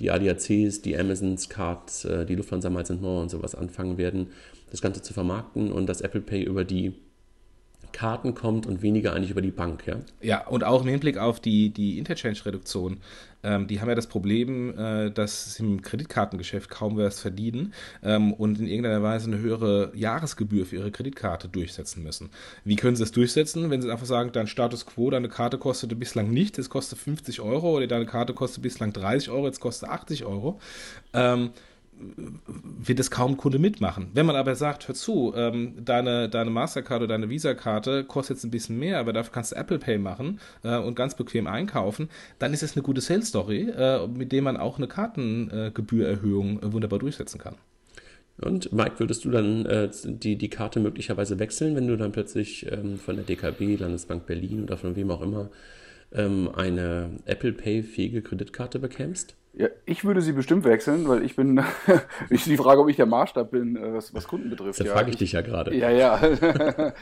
[0.00, 4.28] die ADACs, die Amazons, Card, äh, die Lufthansa Miles More und sowas anfangen werden,
[4.70, 6.94] das Ganze zu vermarkten und das Apple Pay über die
[7.92, 9.96] Karten kommt und weniger eigentlich über die Bank, ja?
[10.20, 12.98] Ja, und auch im Hinblick auf die, die Interchange-Reduktion.
[13.42, 18.32] Ähm, die haben ja das Problem, äh, dass sie im Kreditkartengeschäft kaum was verdienen ähm,
[18.32, 22.30] und in irgendeiner Weise eine höhere Jahresgebühr für ihre Kreditkarte durchsetzen müssen.
[22.64, 25.94] Wie können sie das durchsetzen, wenn sie einfach sagen, dein Status quo, deine Karte kostete
[25.94, 29.88] bislang nichts, es kostet 50 Euro oder deine Karte kostet bislang 30 Euro, jetzt kostet
[29.88, 30.60] 80 Euro.
[31.12, 31.50] Ähm,
[32.80, 34.10] wird es kaum Kunde mitmachen.
[34.14, 38.44] Wenn man aber sagt, hör zu, ähm, deine, deine Mastercard oder deine Visa-Karte kostet jetzt
[38.44, 42.08] ein bisschen mehr, aber dafür kannst du Apple Pay machen äh, und ganz bequem einkaufen,
[42.38, 46.98] dann ist es eine gute Sales-Story, äh, mit der man auch eine Kartengebührerhöhung äh, wunderbar
[46.98, 47.56] durchsetzen kann.
[48.40, 52.70] Und Mike, würdest du dann äh, die, die Karte möglicherweise wechseln, wenn du dann plötzlich
[52.70, 55.50] ähm, von der DKB, Landesbank Berlin oder von wem auch immer
[56.12, 59.34] ähm, eine Apple Pay-fähige Kreditkarte bekämst?
[59.54, 61.62] Ja, ich würde sie bestimmt wechseln, weil ich bin,
[62.30, 64.78] ich die Frage, ob ich der Maßstab bin, äh, was, was Kunden betrifft.
[64.78, 65.74] Das ja, frage ich, ich dich ja gerade.
[65.74, 66.20] Ja, ja.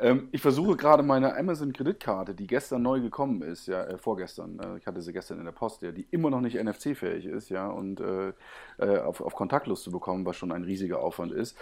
[0.00, 4.78] Ähm, ich versuche gerade meine Amazon-Kreditkarte, die gestern neu gekommen ist, ja, äh, vorgestern, äh,
[4.78, 7.68] ich hatte sie gestern in der Post, ja, die immer noch nicht NFC-fähig ist, ja,
[7.68, 8.32] und äh,
[8.78, 11.56] äh, auf, auf kontaktlos zu bekommen, was schon ein riesiger Aufwand ist.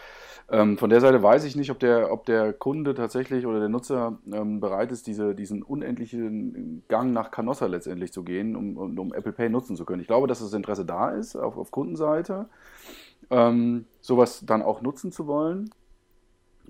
[0.51, 3.69] Ähm, von der Seite weiß ich nicht, ob der, ob der Kunde tatsächlich oder der
[3.69, 8.99] Nutzer ähm, bereit ist, diese, diesen unendlichen Gang nach Canossa letztendlich zu gehen, um, um,
[8.99, 10.01] um, Apple Pay nutzen zu können.
[10.01, 12.47] Ich glaube, dass das Interesse da ist auf, auf Kundenseite,
[13.31, 15.71] ähm, sowas dann auch nutzen zu wollen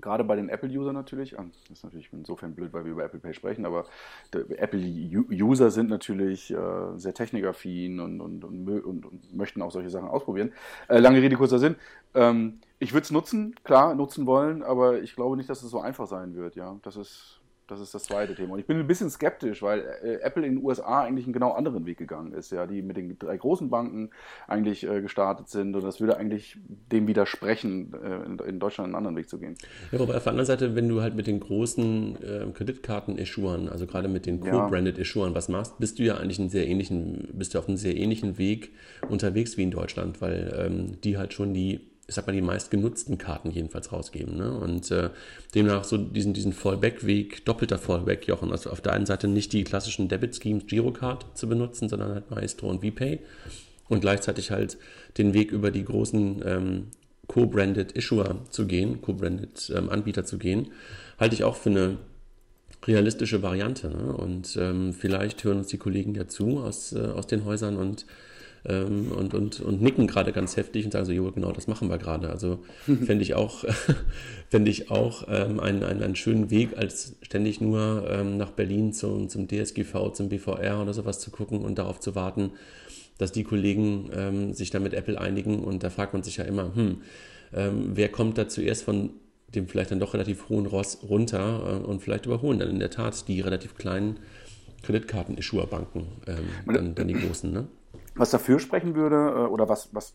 [0.01, 3.21] gerade bei den Apple-Usern natürlich, ah, das ist natürlich insofern blöd, weil wir über Apple
[3.21, 3.87] Pay sprechen, aber
[4.33, 6.57] Apple-User sind natürlich äh,
[6.97, 10.53] sehr technikaffin und, und, und, und, möchten auch solche Sachen ausprobieren.
[10.89, 11.77] Äh, lange Rede, kurzer Sinn.
[12.15, 15.81] Ähm, ich würde es nutzen, klar, nutzen wollen, aber ich glaube nicht, dass es so
[15.81, 16.55] einfach sein wird.
[16.55, 17.38] Ja, das ist
[17.69, 18.55] das ist das zweite Thema.
[18.55, 21.53] Und ich bin ein bisschen skeptisch, weil äh, Apple in den USA eigentlich einen genau
[21.53, 24.11] anderen Weg gegangen ist, ja, die mit den drei großen Banken
[24.47, 25.77] eigentlich äh, gestartet sind.
[25.77, 26.57] Und das würde eigentlich
[26.91, 29.57] dem widersprechen, äh, in, in, Deutschland einen anderen Weg zu gehen.
[29.93, 33.87] Ja, wobei auf der anderen Seite, wenn du halt mit den großen äh, Kreditkarten-Issuern, also
[33.87, 37.59] gerade mit den Co-Branded-Issuern was machst, bist du ja eigentlich einen sehr ähnlichen, bist du
[37.59, 38.73] auf einem sehr ähnlichen Weg
[39.09, 43.19] unterwegs wie in Deutschland, weil ähm, die halt schon die ich sag mal, die meistgenutzten
[43.19, 44.39] Karten jedenfalls rausgeben.
[44.39, 44.51] Ne?
[44.51, 45.11] Und äh,
[45.55, 48.51] demnach so diesen, diesen Fallback-Weg, doppelter Fallback, Jochen.
[48.51, 52.71] Also auf der einen Seite nicht die klassischen Debit-Schemes Girocard zu benutzen, sondern halt Maestro
[52.71, 53.21] und VPay.
[53.91, 54.79] Und gleichzeitig halt
[55.19, 56.87] den Weg über die großen ähm,
[57.27, 60.73] Co-branded Issuer zu gehen, Co-branded ähm, Anbieter zu gehen,
[61.19, 61.99] halte ich auch für eine
[62.87, 63.91] realistische Variante.
[63.91, 64.15] Ne?
[64.15, 68.07] Und ähm, vielleicht hören uns die Kollegen ja zu aus, äh, aus den Häusern und
[68.65, 71.89] ähm, und, und, und nicken gerade ganz heftig und sagen so, jo, genau, das machen
[71.89, 72.31] wir gerade.
[72.31, 73.65] Also fände ich auch,
[74.49, 78.93] fänd ich auch ähm, einen, einen, einen schönen Weg, als ständig nur ähm, nach Berlin
[78.93, 82.53] zum, zum DSGV, zum BVR oder sowas zu gucken und darauf zu warten,
[83.19, 85.61] dass die Kollegen ähm, sich dann mit Apple einigen.
[85.61, 87.03] Und da fragt man sich ja immer, hm,
[87.55, 89.11] ähm, wer kommt da zuerst von
[89.55, 92.91] dem vielleicht dann doch relativ hohen Ross runter äh, und vielleicht überholen dann in der
[92.91, 94.19] Tat die relativ kleinen
[94.83, 97.67] Kreditkarten-Issuer-Banken, ähm, dann, dann die großen, ne?
[98.19, 100.14] Was dafür sprechen würde, äh, oder was, was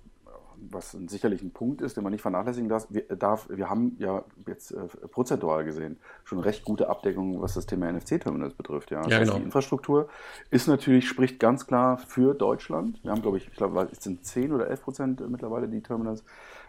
[0.72, 2.88] was sicherlich ein Punkt ist, den man nicht vernachlässigen darf.
[2.90, 7.66] Wir, darf, wir haben ja jetzt äh, prozentual gesehen schon recht gute Abdeckung, was das
[7.66, 8.92] Thema NFC-Terminals betrifft.
[8.92, 9.38] Ja, ja genau.
[9.38, 10.10] Die Infrastruktur
[10.50, 13.04] ist natürlich, spricht ganz klar für Deutschland.
[13.04, 16.24] Wir haben, glaube ich, ich glaube, es sind 10 oder 11 Prozent mittlerweile die Terminals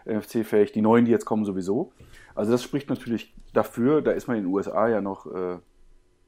[0.05, 0.71] NFC-fähig.
[0.71, 1.91] Die neuen, die jetzt kommen, sowieso.
[2.33, 4.01] Also das spricht natürlich dafür.
[4.01, 5.57] Da ist man in den USA ja noch äh,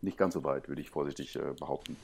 [0.01, 1.97] nicht ganz so weit, würde ich vorsichtig äh, behaupten.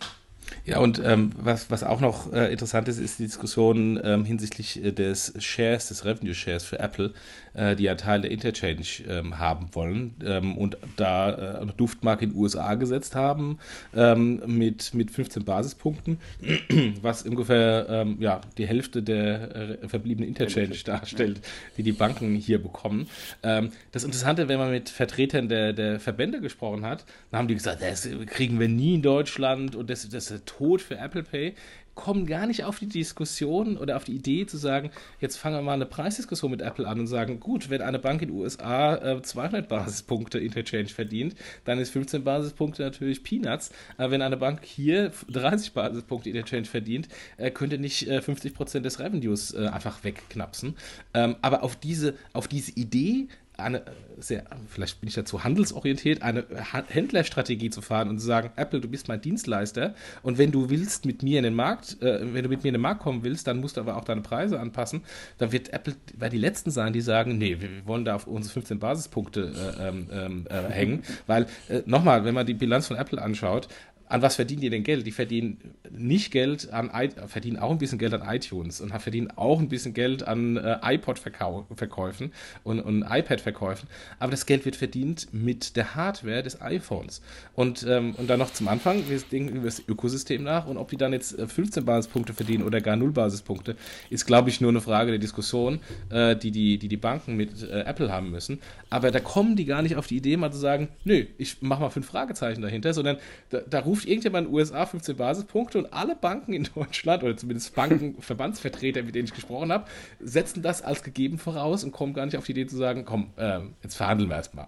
[0.66, 4.84] Ja, und ähm, was, was auch noch äh, interessant ist, ist die Diskussion ähm, hinsichtlich
[4.84, 7.14] äh, des Shares, des Revenue Shares für Apple,
[7.54, 12.26] äh, die ja Teil der Interchange ähm, haben wollen ähm, und da äh, eine Duftmarke
[12.26, 13.60] in den USA gesetzt haben
[13.96, 16.18] ähm, mit, mit 15 Basispunkten,
[17.02, 21.42] was ungefähr ähm, ja, die Hälfte der äh, verbliebenen Interchange darstellt,
[21.78, 23.08] die die Banken hier bekommen.
[23.42, 27.82] das Interessante, wenn man mit Vertretern der, der Verbände gesprochen hat, dann haben die gesagt,
[27.82, 31.56] das kriegen wir nie in Deutschland und das, das Tod für Apple Pay,
[31.96, 35.62] kommen gar nicht auf die Diskussion oder auf die Idee zu sagen, jetzt fangen wir
[35.62, 38.96] mal eine Preisdiskussion mit Apple an und sagen, gut, wenn eine Bank in den USA
[38.96, 41.36] äh, 200 Basispunkte Interchange verdient,
[41.66, 43.72] dann ist 15 Basispunkte natürlich Peanuts.
[43.98, 48.86] Aber wenn eine Bank hier 30 Basispunkte Interchange verdient, äh, könnte nicht äh, 50 Prozent
[48.86, 50.76] des Revenues äh, einfach wegknapsen.
[51.14, 53.28] Ähm, aber auf diese, auf diese Idee
[53.64, 53.84] eine
[54.20, 56.46] sehr, vielleicht bin ich dazu handelsorientiert, eine
[56.88, 61.06] Händlerstrategie zu fahren und zu sagen, Apple, du bist mein Dienstleister und wenn du willst
[61.06, 63.48] mit mir in den Markt, äh, wenn du mit mir in den Markt kommen willst,
[63.48, 65.04] dann musst du aber auch deine Preise anpassen.
[65.38, 68.54] Dann wird Apple, weil die letzten sein, die sagen, nee, wir, wollen da auf unsere
[68.54, 72.98] 15 Basispunkte äh, ähm, ähm, äh, hängen, weil äh, nochmal, wenn man die Bilanz von
[72.98, 73.68] Apple anschaut,
[74.14, 75.08] an was verdienen die denn Geld?
[75.08, 75.58] Die verdienen
[75.90, 76.92] nicht Geld an,
[77.26, 80.78] verdienen auch ein bisschen Geld an iTunes und verdienen auch ein bisschen Geld an äh,
[80.84, 82.32] iPod-Verkäufen
[82.64, 83.90] und, und iPad-Verkäufen.
[84.20, 87.24] Aber das Geld wird verdient mit der Hardware des iPhones.
[87.56, 90.90] Und, ähm, und dann noch zum Anfang, wir denken über das Ökosystem nach und ob
[90.90, 93.76] die dann jetzt 15 äh, Basispunkte verdienen oder gar 0 Basispunkte,
[94.12, 95.80] ist, glaube ich, nur eine Frage der Diskussion,
[96.12, 98.60] äh, die, die, die die Banken mit äh, Apple haben müssen.
[98.92, 101.82] Aber da kommen die gar nicht auf die Idee, mal zu sagen, nö, ich mache
[101.82, 103.18] mal fünf Fragezeichen dahinter, sondern
[103.50, 107.24] da, da ruft ruft irgendjemand in den USA 15 Basispunkte und alle Banken in Deutschland
[107.24, 109.86] oder zumindest Banken, Verbandsvertreter, mit denen ich gesprochen habe,
[110.20, 113.32] setzen das als gegeben voraus und kommen gar nicht auf die Idee zu sagen, komm,
[113.38, 114.68] äh, jetzt verhandeln wir erstmal.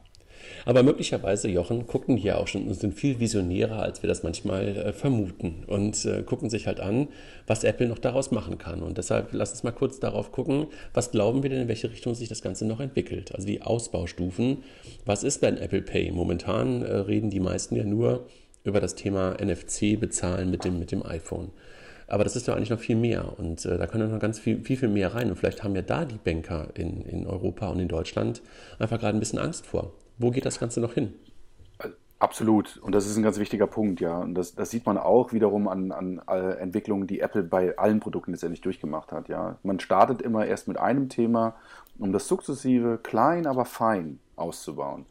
[0.66, 4.78] Aber möglicherweise, Jochen, gucken hier auch schon und sind viel visionärer, als wir das manchmal
[4.78, 5.64] äh, vermuten.
[5.66, 7.08] Und äh, gucken sich halt an,
[7.48, 8.84] was Apple noch daraus machen kann.
[8.84, 12.14] Und deshalb lass uns mal kurz darauf gucken, was glauben wir denn, in welche Richtung
[12.14, 13.34] sich das Ganze noch entwickelt.
[13.34, 14.64] Also die Ausbaustufen.
[15.06, 16.12] Was ist denn Apple Pay?
[16.12, 18.28] Momentan äh, reden die meisten ja nur
[18.66, 21.52] über das Thema NFC bezahlen mit dem, mit dem iPhone.
[22.08, 24.62] Aber das ist ja eigentlich noch viel mehr und äh, da können noch ganz viel,
[24.64, 25.30] viel, viel mehr rein.
[25.30, 28.42] Und vielleicht haben ja da die Banker in, in Europa und in Deutschland
[28.78, 29.94] einfach gerade ein bisschen Angst vor.
[30.18, 31.14] Wo geht das Ganze noch hin?
[32.20, 32.78] Absolut.
[32.78, 34.20] Und das ist ein ganz wichtiger Punkt, ja.
[34.20, 36.22] Und das, das sieht man auch wiederum an, an
[36.60, 39.58] Entwicklungen, die Apple bei allen Produkten letztendlich durchgemacht hat, ja.
[39.64, 41.56] Man startet immer erst mit einem Thema,
[42.00, 45.06] um das sukzessive, klein, aber fein auszubauen.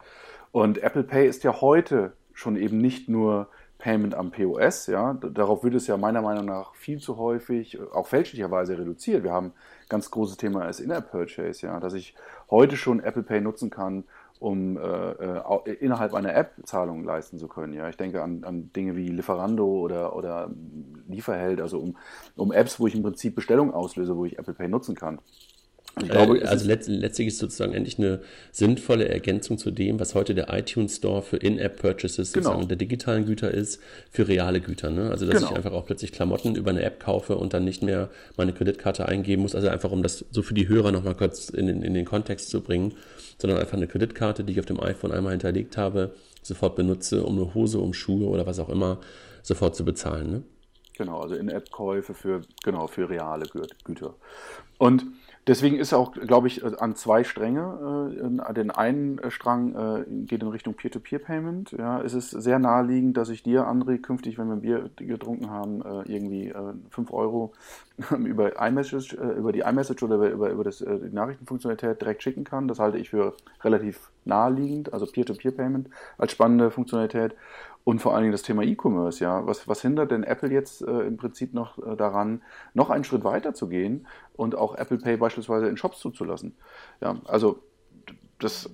[0.51, 5.63] Und Apple Pay ist ja heute schon eben nicht nur Payment am POS, ja, darauf
[5.63, 9.23] wird es ja meiner Meinung nach viel zu häufig, auch fälschlicherweise reduziert.
[9.23, 12.15] Wir haben ein ganz großes Thema als In-App-Purchase, ja, dass ich
[12.49, 14.05] heute schon Apple Pay nutzen kann,
[14.39, 17.73] um äh, äh, innerhalb einer App Zahlungen leisten zu können.
[17.73, 20.49] Ja, ich denke an, an Dinge wie Lieferando oder, oder
[21.07, 21.97] Lieferheld, also um,
[22.35, 25.19] um Apps, wo ich im Prinzip Bestellungen auslöse, wo ich Apple Pay nutzen kann.
[26.01, 28.19] Ich glaube, äh, also letzt, letztlich ist sozusagen endlich eine
[28.51, 32.49] sinnvolle Ergänzung zu dem, was heute der iTunes Store für In-App-Purchases genau.
[32.49, 33.81] sozusagen der digitalen Güter ist,
[34.11, 34.89] für reale Güter.
[34.89, 35.09] Ne?
[35.09, 35.51] Also dass genau.
[35.51, 39.07] ich einfach auch plötzlich Klamotten über eine App kaufe und dann nicht mehr meine Kreditkarte
[39.07, 39.55] eingeben muss.
[39.55, 42.49] Also einfach, um das so für die Hörer nochmal kurz in den, in den Kontext
[42.49, 42.93] zu bringen,
[43.37, 47.37] sondern einfach eine Kreditkarte, die ich auf dem iPhone einmal hinterlegt habe, sofort benutze, um
[47.37, 48.99] eine Hose, um Schuhe oder was auch immer
[49.43, 50.31] sofort zu bezahlen.
[50.31, 50.43] Ne?
[50.97, 53.45] Genau, also In-App-Käufe für, genau, für reale
[53.83, 54.15] Güter.
[54.77, 55.05] Und
[55.47, 58.17] Deswegen ist auch, glaube ich, an zwei Stränge.
[58.49, 61.73] Äh, den einen Strang äh, geht in Richtung Peer-to-Peer-Payment.
[61.73, 65.81] Ja, es ist sehr naheliegend, dass ich dir, André, künftig, wenn wir Bier getrunken haben,
[65.83, 66.51] äh, irgendwie
[66.89, 67.53] 5 Euro
[68.17, 72.67] über, iMessage, über die iMessage oder über, über das, die Nachrichtenfunktionalität direkt schicken kann.
[72.67, 73.33] Das halte ich für
[73.63, 77.35] relativ naheliegend, also Peer-to-Peer-Payment als spannende Funktionalität.
[77.85, 79.45] Und vor allen Dingen das Thema E-Commerce, ja.
[79.45, 82.41] Was, was hindert denn Apple jetzt äh, im Prinzip noch äh, daran,
[82.73, 86.57] noch einen Schritt weiter zu gehen und auch Apple Pay beispielsweise in Shops zuzulassen?
[86.99, 87.61] Ja, also
[88.39, 88.71] das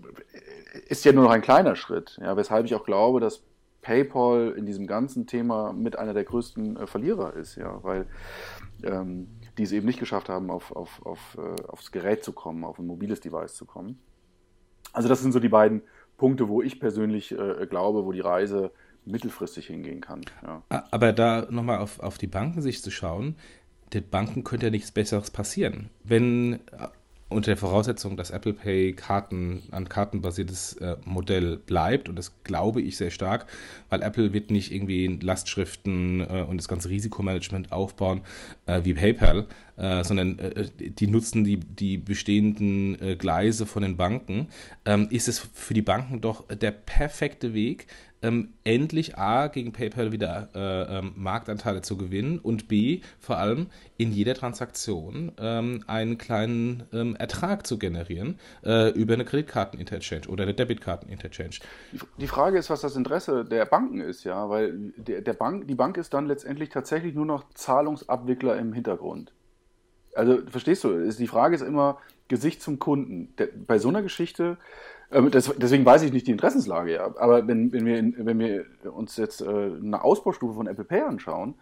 [0.87, 3.43] ist ja nur noch ein kleiner Schritt, ja, weshalb ich auch glaube, dass
[3.81, 8.05] PayPal in diesem ganzen Thema mit einer der größten äh, Verlierer ist, ja, weil
[8.83, 12.63] ähm, die es eben nicht geschafft haben, auf, auf, auf, äh, aufs Gerät zu kommen,
[12.63, 13.99] auf ein mobiles Device zu kommen.
[14.93, 15.81] Also das sind so die beiden
[16.17, 18.71] Punkte, wo ich persönlich äh, glaube, wo die Reise
[19.05, 20.21] mittelfristig hingehen kann.
[20.43, 20.63] Ja.
[20.91, 23.35] Aber da nochmal auf, auf die Bankensicht zu schauen,
[23.93, 25.89] den Banken könnte ja nichts Besseres passieren.
[26.03, 26.59] Wenn
[27.31, 32.09] unter der Voraussetzung, dass Apple Pay Karten, ein kartenbasiertes äh, Modell bleibt.
[32.09, 33.47] Und das glaube ich sehr stark,
[33.89, 38.21] weil Apple wird nicht irgendwie Lastschriften äh, und das ganze Risikomanagement aufbauen
[38.65, 39.47] äh, wie PayPal,
[39.77, 44.47] äh, sondern äh, die nutzen die, die bestehenden äh, Gleise von den Banken.
[44.85, 47.87] Ähm, ist es für die Banken doch der perfekte Weg,
[48.21, 53.67] ähm, endlich A, gegen PayPal wieder äh, ähm, Marktanteile zu gewinnen und B, vor allem
[53.97, 60.43] in jeder Transaktion ähm, einen kleinen ähm, Ertrag zu generieren äh, über eine Kreditkarten-Interchange oder
[60.43, 61.59] eine Debitkarten-Interchange.
[62.17, 65.75] Die Frage ist, was das Interesse der Banken ist, ja, weil der, der Bank, die
[65.75, 69.33] Bank ist dann letztendlich tatsächlich nur noch Zahlungsabwickler im Hintergrund.
[70.13, 71.97] Also, verstehst du, die Frage ist immer
[72.27, 73.33] Gesicht zum Kunden.
[73.37, 74.57] Der, bei so einer Geschichte
[75.11, 77.05] ähm, das, deswegen weiß ich nicht die Interessenslage, ja.
[77.17, 81.55] Aber wenn, wenn, wir, wenn wir uns jetzt äh, eine Ausbaustufe von Apple Pay anschauen,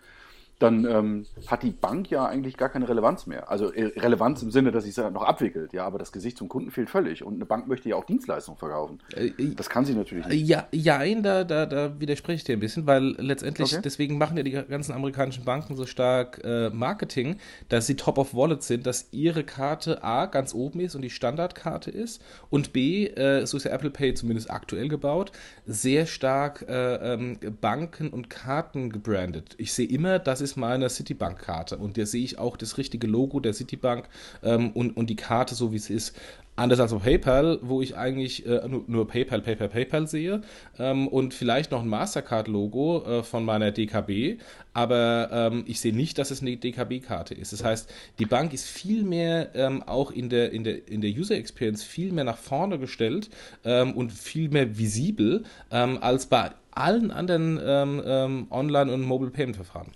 [0.59, 3.49] dann ähm, hat die Bank ja eigentlich gar keine Relevanz mehr.
[3.49, 6.49] Also äh, Relevanz im Sinne, dass sie es noch abwickelt, ja, aber das Gesicht zum
[6.49, 7.23] Kunden fehlt völlig.
[7.23, 8.99] Und eine Bank möchte ja auch Dienstleistungen verkaufen.
[9.15, 10.47] Äh, äh, das kann sie natürlich nicht.
[10.47, 13.81] Ja, ja da, da, da widerspreche ich dir ein bisschen, weil letztendlich, okay.
[13.83, 17.37] deswegen machen ja die ganzen amerikanischen Banken so stark äh, Marketing,
[17.69, 21.09] dass sie top of Wallet sind, dass ihre Karte A ganz oben ist und die
[21.09, 25.31] Standardkarte ist und B, äh, so ist ja Apple Pay zumindest aktuell gebaut,
[25.65, 29.55] sehr stark äh, ähm, Banken und Karten gebrandet.
[29.57, 33.07] Ich sehe immer, dass es ist meine Citibank-Karte und da sehe ich auch das richtige
[33.07, 34.09] Logo der Citibank
[34.43, 36.15] ähm, und, und die Karte so, wie es ist.
[36.55, 40.41] Anders als auf PayPal, wo ich eigentlich äh, nur, nur, PayPal, PayPal, PayPal sehe
[40.77, 44.41] ähm, und vielleicht noch ein Mastercard-Logo äh, von meiner DKB,
[44.73, 47.53] aber ähm, ich sehe nicht, dass es eine DKB-Karte ist.
[47.53, 47.89] Das heißt,
[48.19, 51.83] die Bank ist viel mehr ähm, auch in der, in, der, in der User Experience
[51.83, 53.29] viel mehr nach vorne gestellt
[53.63, 59.87] ähm, und viel mehr visibel ähm, als bei allen anderen ähm, Online- und Mobile Payment-Verfahren.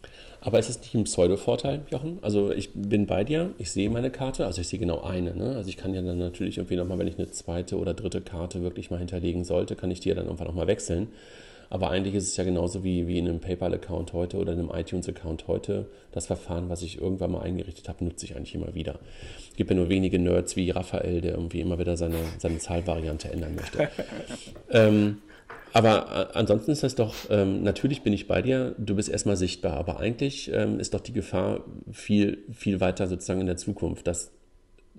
[0.41, 2.19] Aber ist es nicht ein Pseudo-Vorteil, Jochen?
[2.21, 5.33] Also ich bin bei dir, ich sehe meine Karte, also ich sehe genau eine.
[5.35, 5.55] Ne?
[5.55, 8.61] Also ich kann ja dann natürlich irgendwie nochmal, wenn ich eine zweite oder dritte Karte
[8.61, 11.07] wirklich mal hinterlegen sollte, kann ich die ja dann irgendwann nochmal wechseln.
[11.69, 14.69] Aber eigentlich ist es ja genauso wie, wie in einem PayPal-Account heute oder in einem
[14.69, 15.87] iTunes-Account heute.
[16.11, 18.99] Das Verfahren, was ich irgendwann mal eingerichtet habe, nutze ich eigentlich immer wieder.
[19.49, 23.31] Es gibt ja nur wenige Nerds wie Raphael, der irgendwie immer wieder seine, seine Zahlvariante
[23.31, 23.89] ändern möchte.
[24.69, 25.19] ähm,
[25.73, 29.35] aber äh, ansonsten ist das doch, ähm, natürlich bin ich bei dir, du bist erstmal
[29.35, 34.07] sichtbar, aber eigentlich ähm, ist doch die Gefahr viel, viel weiter sozusagen in der Zukunft,
[34.07, 34.31] dass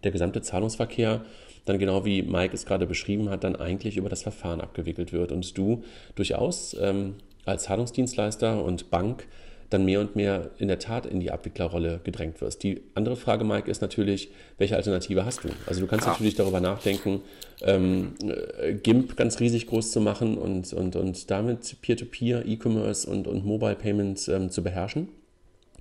[0.03, 1.25] der gesamte Zahlungsverkehr
[1.64, 5.33] dann genau wie Mike es gerade beschrieben hat, dann eigentlich über das Verfahren abgewickelt wird.
[5.33, 5.83] Und du
[6.14, 7.14] durchaus ähm,
[7.45, 9.27] als Zahlungsdienstleister und Bank
[9.75, 12.62] dann mehr und mehr in der Tat in die Abwicklerrolle gedrängt wirst.
[12.62, 15.49] Die andere Frage, Mike, ist natürlich, welche Alternative hast du?
[15.66, 16.12] Also du kannst ja.
[16.12, 17.22] natürlich darüber nachdenken,
[17.62, 18.14] ähm,
[18.61, 23.45] äh, GIMP ganz riesig groß zu machen und, und, und damit Peer-to-Peer, E-Commerce und, und
[23.45, 25.09] Mobile Payments ähm, zu beherrschen.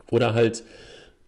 [0.10, 0.64] Oder halt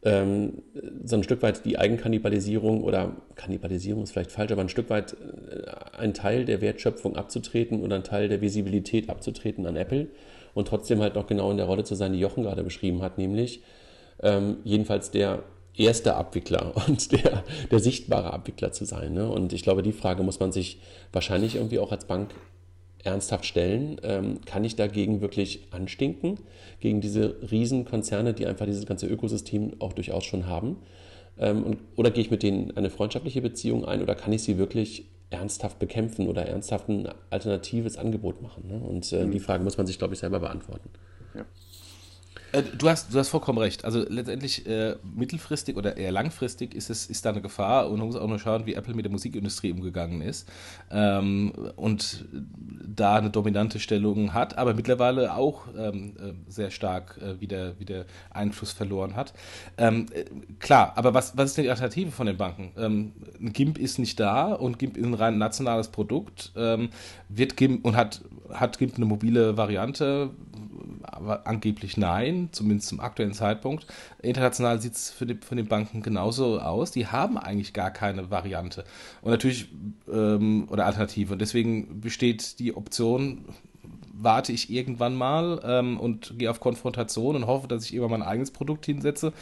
[0.04, 0.62] ähm,
[1.04, 5.14] so ein Stück weit die Eigenkannibalisierung oder Kannibalisierung ist vielleicht falsch, aber ein Stück weit
[5.14, 10.08] äh, einen Teil der Wertschöpfung abzutreten oder einen Teil der Visibilität abzutreten an Apple
[10.56, 13.20] und trotzdem halt noch genau in der Rolle zu sein, die Jochen gerade beschrieben hat,
[13.20, 13.62] nämlich
[14.24, 15.44] ähm, jedenfalls der
[15.78, 19.14] erste Abwickler und der, der sichtbare Abwickler zu sein.
[19.14, 19.30] Ne?
[19.30, 20.80] Und ich glaube, die Frage muss man sich
[21.12, 22.34] wahrscheinlich irgendwie auch als Bank
[23.04, 23.98] ernsthaft stellen.
[24.02, 26.40] Ähm, kann ich dagegen wirklich anstinken,
[26.80, 30.78] gegen diese Riesenkonzerne, die einfach dieses ganze Ökosystem auch durchaus schon haben?
[31.38, 34.58] Ähm, und, oder gehe ich mit denen eine freundschaftliche Beziehung ein oder kann ich sie
[34.58, 38.68] wirklich ernsthaft bekämpfen oder ernsthaft ein alternatives Angebot machen?
[38.68, 38.80] Ne?
[38.80, 39.32] Und äh, mhm.
[39.32, 40.90] die Frage muss man sich, glaube ich, selber beantworten.
[41.34, 41.46] Ja.
[42.56, 43.84] Äh, du hast, du hast vollkommen recht.
[43.84, 48.08] Also letztendlich äh, mittelfristig oder eher langfristig ist es ist da eine Gefahr und man
[48.08, 50.50] muss auch nur schauen, wie Apple mit der Musikindustrie umgegangen ist
[50.90, 57.40] ähm, und da eine dominante Stellung hat, aber mittlerweile auch ähm, äh, sehr stark äh,
[57.42, 59.34] wieder, wieder Einfluss verloren hat.
[59.78, 60.26] Ähm, äh,
[60.60, 62.72] klar, aber was, was ist denn die Alternative von den Banken?
[62.78, 66.54] Ähm, GIMP ist nicht da und GIMP ist ein rein nationales Produkt.
[66.56, 66.90] Ähm,
[67.28, 68.22] wird GIMP und hat,
[68.54, 70.30] hat GIMP eine mobile Variante?
[71.04, 73.86] Aber angeblich nein, zumindest zum aktuellen Zeitpunkt.
[74.22, 76.92] International sieht es für die, von den Banken genauso aus.
[76.92, 78.84] Die haben eigentlich gar keine Variante.
[79.22, 79.70] Und natürlich,
[80.12, 81.34] ähm, oder Alternative.
[81.34, 83.46] Und deswegen besteht die Option,
[84.18, 88.24] warte ich irgendwann mal ähm, und gehe auf Konfrontation und hoffe, dass ich immer mein
[88.24, 89.34] eigenes Produkt hinsetze.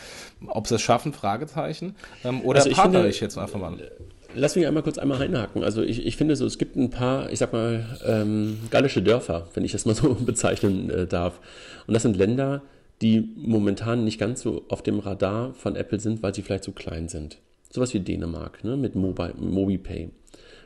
[0.48, 1.96] Ob sie es schaffen, Fragezeichen.
[2.24, 3.92] Ähm, oder also partner ich jetzt einfach mal.
[4.36, 5.64] Lass mich einmal kurz einmal reinhaken.
[5.64, 9.48] Also ich, ich finde so, es gibt ein paar, ich sag mal, ähm, gallische Dörfer,
[9.54, 11.40] wenn ich das mal so bezeichnen äh, darf.
[11.88, 12.62] Und das sind Länder,
[13.02, 16.72] die momentan nicht ganz so auf dem Radar von Apple sind, weil sie vielleicht zu
[16.72, 17.38] klein sind.
[17.70, 20.10] Sowas wie Dänemark, ne, mit Mobi, MobiPay,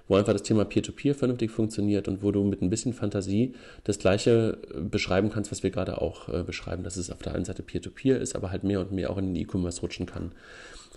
[0.07, 3.53] wo einfach das Thema Peer-to-Peer -Peer vernünftig funktioniert und wo du mit ein bisschen Fantasie
[3.85, 7.33] das Gleiche äh, beschreiben kannst, was wir gerade auch äh, beschreiben, dass es auf der
[7.33, 10.05] einen Seite Peer-to-Peer -Peer ist, aber halt mehr und mehr auch in den E-Commerce rutschen
[10.05, 10.31] kann.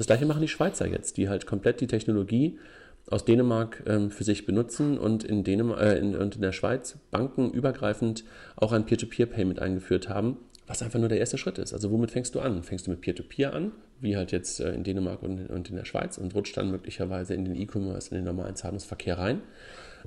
[0.00, 2.58] Das gleiche machen die Schweizer jetzt, die halt komplett die Technologie
[3.10, 6.96] aus Dänemark ähm, für sich benutzen und in, Dänemark, äh, in, und in der Schweiz
[7.10, 8.24] bankenübergreifend
[8.56, 11.74] auch ein Peer-to-Peer-Payment eingeführt haben, was einfach nur der erste Schritt ist.
[11.74, 12.62] Also womit fängst du an?
[12.62, 15.76] Fängst du mit Peer-to-Peer -Peer an, wie halt jetzt äh, in Dänemark und, und, in
[15.76, 19.42] der Schweiz und rutscht dann möglicherweise in den E-Commerce, in den normalen Zahlungsverkehr rein?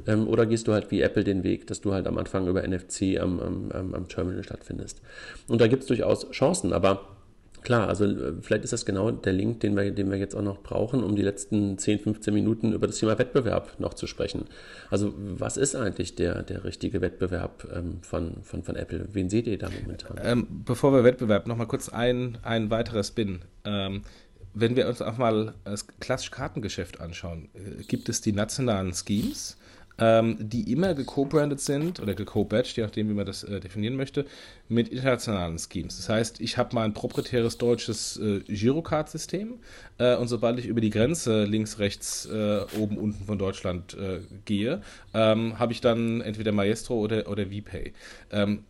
[0.07, 2.67] Ähm, oder gehst du halt wie Apple den Weg, dass du halt am Anfang über
[2.67, 5.03] NFC am, am, am Terminal stattfindest?
[5.47, 7.12] Und da gibt es durchaus Chancen, aber
[7.63, 10.41] Klar, also äh, vielleicht ist das genau der Link, den wir, den wir jetzt auch
[10.41, 14.45] noch brauchen, um die letzten 10, 15 Minuten über das Thema Wettbewerb noch zu sprechen.
[14.89, 19.07] Also was ist eigentlich der, der richtige Wettbewerb ähm, von, von, von Apple?
[19.13, 20.19] Wen seht ihr da momentan?
[20.23, 23.39] Ähm, bevor wir Wettbewerb, nochmal kurz ein, ein weiterer Spin.
[23.63, 24.01] Ähm,
[24.53, 29.57] wenn wir uns auch mal das klassische Kartengeschäft anschauen, äh, gibt es die nationalen Schemes
[29.97, 34.25] ähm, die immer geco-branded sind oder geco-badged, je nachdem, wie man das äh, definieren möchte,
[34.69, 35.97] mit internationalen Schemes.
[35.97, 39.59] Das heißt, ich habe mein proprietäres deutsches äh, Girocard-System
[39.97, 44.21] äh, und sobald ich über die Grenze links, rechts, äh, oben, unten von Deutschland äh,
[44.45, 44.81] gehe,
[45.13, 47.93] ähm, habe ich dann entweder Maestro oder, oder VPay.
[48.31, 48.63] Ähm,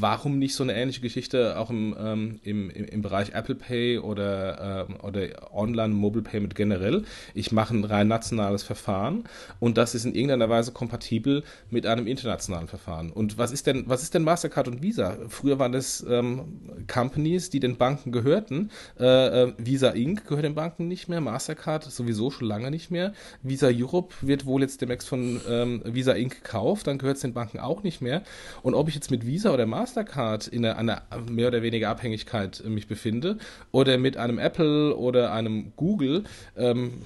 [0.00, 4.86] warum nicht so eine ähnliche Geschichte auch im, ähm, im, im Bereich Apple Pay oder,
[4.88, 7.04] ähm, oder Online Mobile Payment generell?
[7.34, 9.24] Ich mache ein rein nationales Verfahren
[9.60, 13.12] und das ist in irgendeiner Weise kompatibel mit einem internationalen Verfahren.
[13.12, 15.16] Und was ist denn, was ist denn Mastercard und Visa?
[15.28, 18.70] Früher waren das ähm, Companies, die den Banken gehörten.
[18.98, 19.04] Äh,
[19.42, 20.26] äh, Visa Inc.
[20.26, 23.12] gehört den Banken nicht mehr, Mastercard sowieso schon lange nicht mehr.
[23.42, 26.42] Visa Europe wird wohl jetzt demnächst von ähm, Visa Inc.
[26.42, 28.22] gekauft, dann gehört es den Banken auch nicht mehr.
[28.62, 32.62] Und ob ich jetzt mit Visa oder Mastercard Mastercard in einer, mehr oder weniger Abhängigkeit
[32.64, 33.38] mich befinde
[33.72, 36.22] oder mit einem Apple oder einem Google,
[36.56, 37.02] ähm,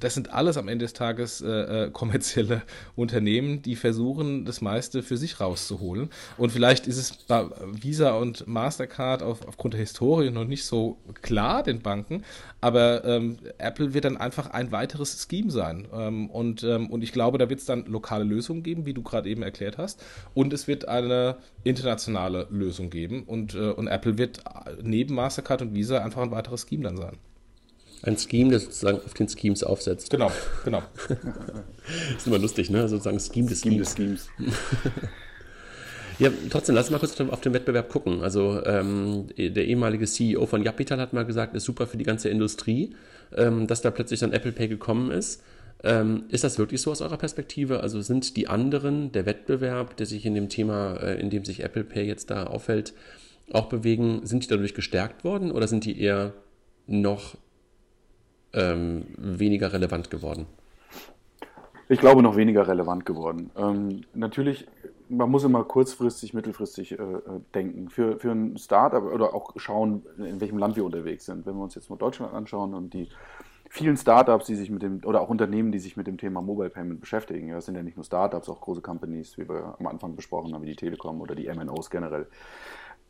[0.00, 2.62] das sind alles am Ende des Tages äh, äh, kommerzielle
[2.96, 6.10] Unternehmen, die versuchen, das meiste für sich rauszuholen.
[6.36, 10.98] Und vielleicht ist es bei Visa und Mastercard auf, aufgrund der Historie noch nicht so
[11.22, 12.24] klar den Banken,
[12.60, 15.86] aber ähm, Apple wird dann einfach ein weiteres Scheme sein.
[15.92, 19.02] Ähm, und, ähm, und ich glaube, da wird es dann lokale Lösungen geben, wie du
[19.02, 20.02] gerade eben erklärt hast.
[20.34, 23.24] Und es wird eine internationale Lösung geben.
[23.24, 24.42] Und, äh, und Apple wird
[24.82, 27.16] neben Mastercard und Visa einfach ein weiteres Scheme dann sein.
[28.02, 30.10] Ein Scheme, der sozusagen auf den Schemes aufsetzt.
[30.10, 30.30] Genau,
[30.64, 30.82] genau.
[32.16, 32.88] ist immer lustig, ne?
[32.88, 33.94] Sozusagen Scheme des Scheme Schemes.
[33.94, 34.28] Des Schemes.
[36.18, 38.22] ja, trotzdem, lass uns mal kurz auf den Wettbewerb gucken.
[38.22, 42.28] Also ähm, der ehemalige CEO von Japital hat mal gesagt, ist super für die ganze
[42.28, 42.94] Industrie,
[43.34, 45.42] ähm, dass da plötzlich dann Apple Pay gekommen ist.
[45.82, 47.80] Ähm, ist das wirklich so aus eurer Perspektive?
[47.80, 51.62] Also sind die anderen, der Wettbewerb, der sich in dem Thema, äh, in dem sich
[51.62, 52.94] Apple Pay jetzt da aufhält,
[53.52, 56.32] auch bewegen, sind die dadurch gestärkt worden oder sind die eher
[56.86, 57.36] noch
[58.56, 60.46] ähm, weniger relevant geworden?
[61.88, 63.50] Ich glaube, noch weniger relevant geworden.
[63.56, 64.66] Ähm, natürlich,
[65.08, 67.20] man muss immer kurzfristig, mittelfristig äh, äh,
[67.54, 67.90] denken.
[67.90, 71.46] Für, für ein Startup oder auch schauen, in welchem Land wir unterwegs sind.
[71.46, 73.08] Wenn wir uns jetzt mal Deutschland anschauen und die
[73.68, 76.70] vielen Startups, die sich mit dem, oder auch Unternehmen, die sich mit dem Thema Mobile
[76.70, 77.50] Payment beschäftigen.
[77.50, 80.62] Das sind ja nicht nur Startups, auch große Companies, wie wir am Anfang besprochen haben,
[80.62, 82.26] wie die Telekom oder die MNOs generell.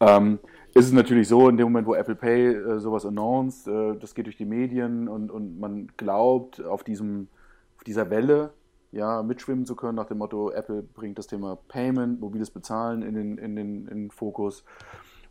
[0.00, 0.38] Ähm,
[0.76, 4.14] ist es natürlich so, in dem Moment, wo Apple Pay äh, sowas announced, äh, das
[4.14, 7.28] geht durch die Medien und, und man glaubt, auf, diesem,
[7.76, 8.50] auf dieser Welle
[8.92, 13.14] ja, mitschwimmen zu können, nach dem Motto, Apple bringt das Thema Payment, mobiles Bezahlen in
[13.14, 14.64] den, in den, in den Fokus.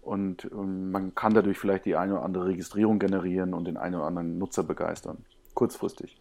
[0.01, 3.95] Und ähm, man kann dadurch vielleicht die eine oder andere Registrierung generieren und den einen
[3.95, 5.25] oder anderen Nutzer begeistern.
[5.53, 6.19] Kurzfristig.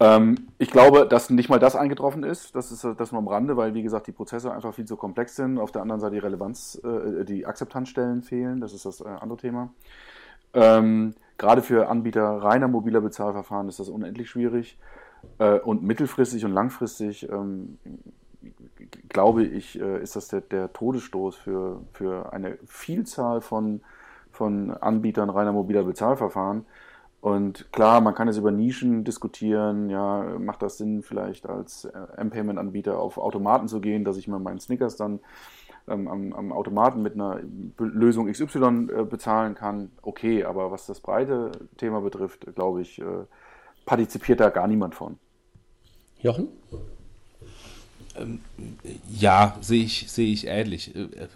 [0.00, 2.56] Ähm, ich glaube, dass nicht mal das eingetroffen ist.
[2.56, 5.36] Das ist das nur am Rande, weil, wie gesagt, die Prozesse einfach viel zu komplex
[5.36, 5.58] sind.
[5.58, 8.60] Auf der anderen Seite die Relevanz, äh, die Akzeptanzstellen fehlen.
[8.60, 9.70] Das ist das äh, andere Thema.
[10.54, 14.78] Ähm, gerade für Anbieter reiner mobiler Bezahlverfahren ist das unendlich schwierig.
[15.38, 17.78] Äh, und mittelfristig und langfristig, ähm,
[19.10, 23.82] glaube ich, äh, ist das der, der, Todesstoß für, für eine Vielzahl von,
[24.32, 26.64] von Anbietern reiner mobiler Bezahlverfahren
[27.20, 29.90] und klar, man kann es über Nischen diskutieren.
[29.90, 34.38] Ja, macht das Sinn, vielleicht als äh, M-Payment-Anbieter auf Automaten zu gehen, dass ich mir
[34.38, 35.20] meinen Snickers dann
[35.86, 37.40] ähm, am, am, Automaten mit einer
[37.78, 39.90] Lösung XY äh, bezahlen kann?
[40.00, 43.04] Okay, aber was das breite Thema betrifft, glaube ich, äh,
[43.84, 45.18] partizipiert da gar niemand von.
[46.20, 46.48] Jochen?
[48.16, 48.40] Ähm,
[49.10, 50.94] ja, sehe ich, sehe ich ähnlich.
[50.94, 51.28] Äh, äh,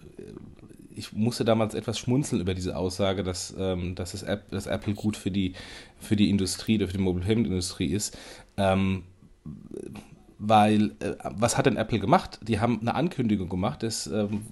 [0.96, 4.94] ich musste damals etwas schmunzeln über diese Aussage, dass, ähm, dass, das App, dass Apple
[4.94, 5.54] gut für die,
[5.98, 8.16] für die Industrie, für die Mobile Payment Industrie ist.
[8.56, 9.04] Ähm,
[10.38, 12.38] weil, äh, was hat denn Apple gemacht?
[12.42, 14.42] Die haben eine Ankündigung gemacht, das ähm,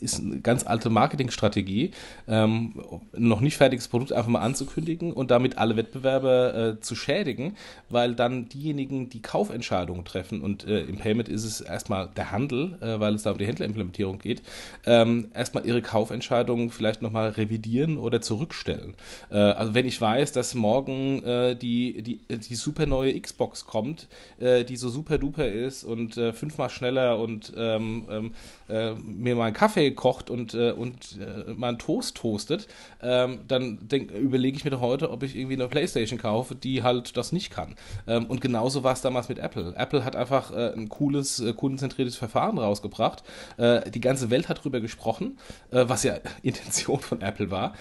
[0.00, 1.90] ist eine ganz alte Marketingstrategie,
[2.28, 2.80] ähm,
[3.16, 7.56] noch nicht fertiges Produkt einfach mal anzukündigen und damit alle Wettbewerber äh, zu schädigen,
[7.88, 12.78] weil dann diejenigen, die Kaufentscheidungen treffen und äh, im Payment ist es erstmal der Handel,
[12.80, 14.42] äh, weil es da um die Händlerimplementierung geht,
[14.86, 18.94] ähm, erstmal ihre Kaufentscheidungen vielleicht nochmal revidieren oder zurückstellen.
[19.30, 24.08] Äh, also wenn ich weiß, dass morgen äh, die, die, die super neue Xbox kommt,
[24.40, 28.32] äh, die so super duper ist und äh, fünfmal schneller und ähm, ähm,
[28.68, 32.68] äh, mir mal einen Kaffee kocht und, äh, und äh, mal einen Toast toastet,
[33.02, 37.16] ähm, dann überlege ich mir doch heute, ob ich irgendwie eine Playstation kaufe, die halt
[37.16, 37.74] das nicht kann.
[38.06, 39.74] Ähm, und genauso war es damals mit Apple.
[39.76, 43.22] Apple hat einfach äh, ein cooles, äh, kundenzentriertes Verfahren rausgebracht.
[43.56, 45.38] Äh, die ganze Welt hat darüber gesprochen,
[45.70, 47.74] was ja Intention von Apple war.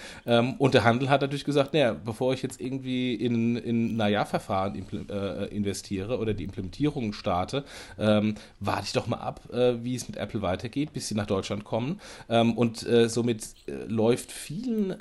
[0.57, 4.75] Und der Handel hat natürlich gesagt, naja, bevor ich jetzt irgendwie in, in Naja-Verfahren
[5.51, 6.60] investiere oder die Implementierung
[7.13, 7.63] starte,
[7.97, 11.27] ähm, warte ich doch mal ab, wie es mit Apple weitergeht geht, bis sie nach
[11.27, 12.01] Deutschland kommen.
[12.29, 14.95] Ähm, und äh, somit äh, läuft vielen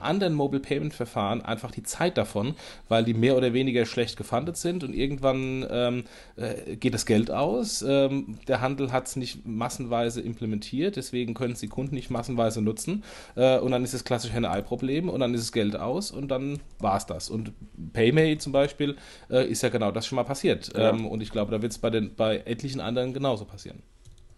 [0.00, 2.54] anderen Mobile Payment Verfahren einfach die Zeit davon,
[2.88, 6.04] weil die mehr oder weniger schlecht gefundet sind und irgendwann ähm,
[6.36, 7.82] äh, geht das Geld aus.
[7.86, 12.60] Ähm, der Handel hat es nicht massenweise implementiert, deswegen können es die Kunden nicht massenweise
[12.60, 13.04] nutzen
[13.36, 16.28] äh, und dann ist es klassisch ein Ei-Problem und dann ist das Geld aus und
[16.28, 17.30] dann war es das.
[17.30, 17.52] Und
[17.92, 18.96] PayMay zum Beispiel
[19.30, 20.90] äh, ist ja genau das schon mal passiert ja.
[20.90, 23.82] ähm, und ich glaube, da wird es bei, bei etlichen anderen genauso passieren.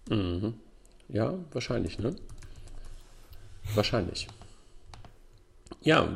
[0.08, 0.54] Mhm.
[1.08, 2.14] Ja, wahrscheinlich, ne?
[3.74, 4.28] Wahrscheinlich.
[5.82, 6.08] Ja,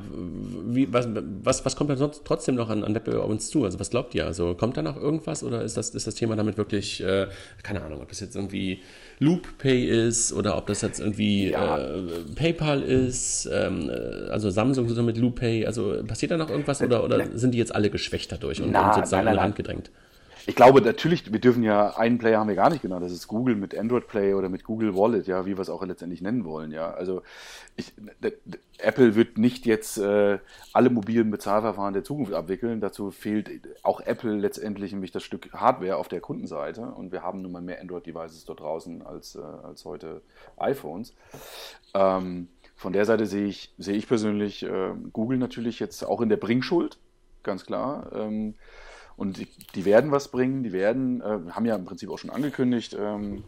[0.66, 1.06] wie, was,
[1.44, 3.64] was, was kommt da trotzdem noch an, an Wettbewerb auf uns zu?
[3.64, 4.26] Also was glaubt ihr?
[4.26, 7.28] Also kommt da noch irgendwas oder ist das, ist das Thema damit wirklich, äh,
[7.62, 8.82] keine Ahnung, ob das jetzt irgendwie
[9.20, 11.78] LoopPay ist oder ob das jetzt irgendwie ja.
[11.78, 12.02] äh,
[12.34, 17.04] PayPal ist, ähm, äh, also Samsung so mit LoopPay, also passiert da noch irgendwas oder,
[17.04, 19.90] oder sind die jetzt alle geschwächt dadurch und, Na, und sozusagen an der Hand gedrängt?
[20.46, 23.28] Ich glaube natürlich, wir dürfen ja, einen Player haben wir gar nicht genannt, das ist
[23.28, 26.44] Google mit Android Play oder mit Google Wallet, ja, wie wir es auch letztendlich nennen
[26.44, 26.90] wollen, ja.
[26.90, 27.22] Also
[27.76, 27.92] ich,
[28.78, 30.38] Apple wird nicht jetzt äh,
[30.72, 32.80] alle mobilen Bezahlverfahren der Zukunft abwickeln.
[32.80, 33.50] Dazu fehlt
[33.82, 37.62] auch Apple letztendlich nämlich das Stück Hardware auf der Kundenseite und wir haben nun mal
[37.62, 40.22] mehr Android-Devices dort draußen als, äh, als heute
[40.56, 41.14] iPhones.
[41.94, 46.30] Ähm, von der Seite sehe ich, sehe ich persönlich äh, Google natürlich jetzt auch in
[46.30, 46.98] der Bringschuld,
[47.42, 48.10] ganz klar.
[48.14, 48.54] Ähm,
[49.16, 52.30] und die, die, werden was bringen, die werden, äh, haben ja im Prinzip auch schon
[52.30, 53.44] angekündigt, ähm,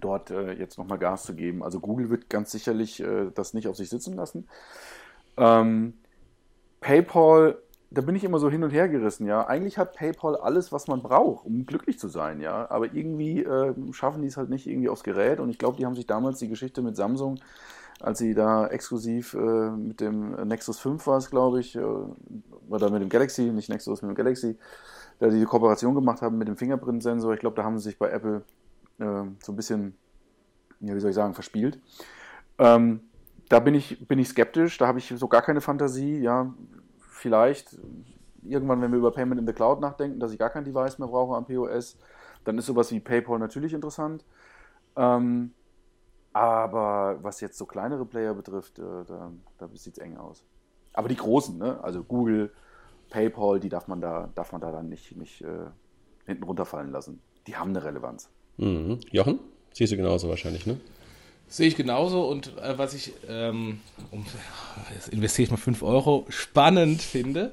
[0.00, 1.62] dort äh, jetzt nochmal Gas zu geben.
[1.62, 4.48] Also Google wird ganz sicherlich äh, das nicht auf sich sitzen lassen.
[5.36, 5.94] Ähm,
[6.80, 7.58] PayPal,
[7.90, 9.46] da bin ich immer so hin und her gerissen, ja.
[9.46, 12.70] Eigentlich hat PayPal alles, was man braucht, um glücklich zu sein, ja.
[12.70, 15.40] Aber irgendwie äh, schaffen die es halt nicht irgendwie aufs Gerät.
[15.40, 17.40] Und ich glaube, die haben sich damals die Geschichte mit Samsung
[18.04, 21.82] als sie da exklusiv äh, mit dem Nexus 5 war es, glaube ich, äh,
[22.68, 24.58] oder mit dem Galaxy, nicht Nexus, mit dem Galaxy,
[25.18, 27.32] da die Kooperation gemacht haben mit dem Fingerprint-Sensor.
[27.32, 28.42] Ich glaube, da haben sie sich bei Apple
[28.98, 29.94] äh, so ein bisschen,
[30.80, 31.78] ja, wie soll ich sagen, verspielt.
[32.58, 33.00] Ähm,
[33.48, 36.18] da bin ich, bin ich skeptisch, da habe ich so gar keine Fantasie.
[36.18, 36.52] Ja,
[36.98, 37.78] vielleicht
[38.42, 41.08] irgendwann, wenn wir über Payment in the Cloud nachdenken, dass ich gar kein Device mehr
[41.08, 41.96] brauche am POS,
[42.44, 44.26] dann ist sowas wie PayPal natürlich interessant.
[44.94, 45.52] Ähm,
[46.34, 50.44] aber was jetzt so kleinere Player betrifft, äh, da, da sieht es eng aus.
[50.92, 51.82] Aber die großen, ne?
[51.82, 52.52] also Google,
[53.08, 55.66] PayPal, die darf man da, darf man da dann nicht, nicht äh,
[56.26, 57.22] hinten runterfallen lassen.
[57.46, 58.28] Die haben eine Relevanz.
[58.56, 58.98] Mhm.
[59.10, 59.38] Jochen?
[59.72, 60.78] Siehst du genauso wahrscheinlich, ne?
[61.46, 63.80] Sehe ich genauso und äh, was ich, ähm,
[64.10, 64.26] um,
[64.92, 67.52] jetzt investiere ich mal 5 Euro, spannend finde.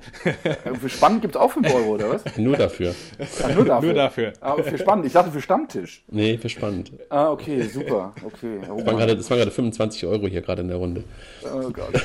[0.80, 2.24] für spannend gibt es auch 5 Euro, oder was?
[2.38, 2.96] nur dafür.
[3.44, 3.88] Ah, nur dafür.
[3.88, 4.34] Nur dafür.
[4.42, 6.04] Aber für spannend, ich dachte für Stammtisch.
[6.08, 6.92] Nee, für spannend.
[7.10, 8.14] Ah, okay, super.
[8.24, 8.60] Okay.
[8.70, 11.04] Oh, das, waren gerade, das waren gerade 25 Euro hier gerade in der Runde.
[11.44, 11.94] Oh Gott.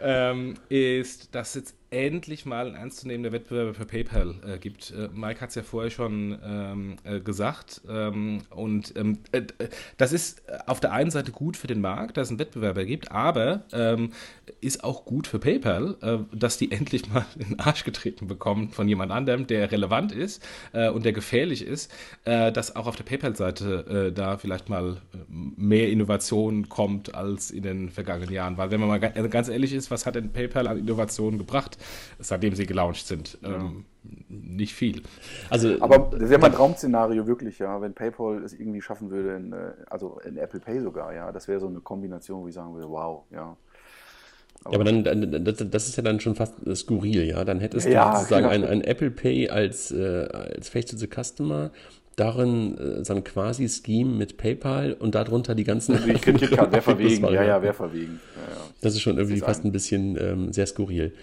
[0.00, 4.92] ähm, ist, dass jetzt endlich mal ein ernstzunehmender Wettbewerber für PayPal äh, gibt.
[4.92, 7.80] Äh, Mike hat es ja vorher schon ähm, äh, gesagt.
[7.88, 9.42] Ähm, und ähm, äh,
[9.96, 13.10] das ist auf der einen Seite gut für den Markt, dass es einen Wettbewerber gibt,
[13.10, 14.12] aber ähm,
[14.60, 18.70] ist auch gut für PayPal, äh, dass die endlich mal in den Arsch getreten bekommen
[18.70, 21.90] von jemand anderem, der relevant ist äh, und der gefährlich ist,
[22.24, 28.32] dass auch auf der PayPal-Seite da vielleicht mal mehr Innovation kommt als in den vergangenen
[28.32, 28.56] Jahren.
[28.56, 31.78] Weil wenn man mal ganz ehrlich ist, was hat denn PayPal an Innovationen gebracht?
[32.18, 33.38] Seitdem sie gelauncht sind.
[33.42, 33.56] Ja.
[33.56, 33.84] Ähm,
[34.28, 35.02] nicht viel.
[35.50, 39.52] Also, Aber das wäre mein Traum-Szenario wirklich, ja, wenn PayPal es irgendwie schaffen würde, in,
[39.52, 41.32] äh, also in Apple Pay sogar, ja.
[41.32, 43.56] Das wäre so eine Kombination, wo ich sagen würde, wow, ja.
[44.64, 47.44] Aber, ja, aber dann, das, ist ja dann schon fast skurril, ja.
[47.44, 48.54] Dann hättest du ja, sozusagen genau.
[48.54, 51.70] ein, ein, Apple Pay als, äh, als Face to the Customer,
[52.16, 55.94] darin äh, so ein quasi Scheme mit PayPal und darunter die ganzen.
[55.94, 58.20] Also ich könnte wer verwegen, ja, ja, wer verwegen.
[58.36, 58.60] Ja, ja.
[58.82, 61.14] Das ist schon irgendwie fast ein bisschen ähm, sehr skurril.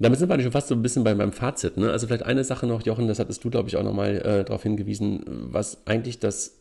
[0.00, 1.76] Damit sind wir schon fast so ein bisschen bei meinem Fazit.
[1.76, 1.90] Ne?
[1.90, 4.62] Also vielleicht eine Sache noch, Jochen, das hattest du, glaube ich, auch nochmal äh, darauf
[4.62, 6.59] hingewiesen, was eigentlich das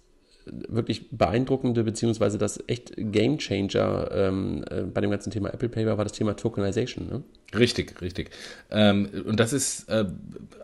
[0.68, 5.86] wirklich beeindruckende, beziehungsweise das echt Game Changer ähm, äh, bei dem ganzen Thema Apple Pay
[5.86, 7.08] war, das Thema Tokenization.
[7.08, 7.24] Ne?
[7.58, 8.32] Richtig, richtig.
[8.70, 10.06] Ähm, und das ist äh,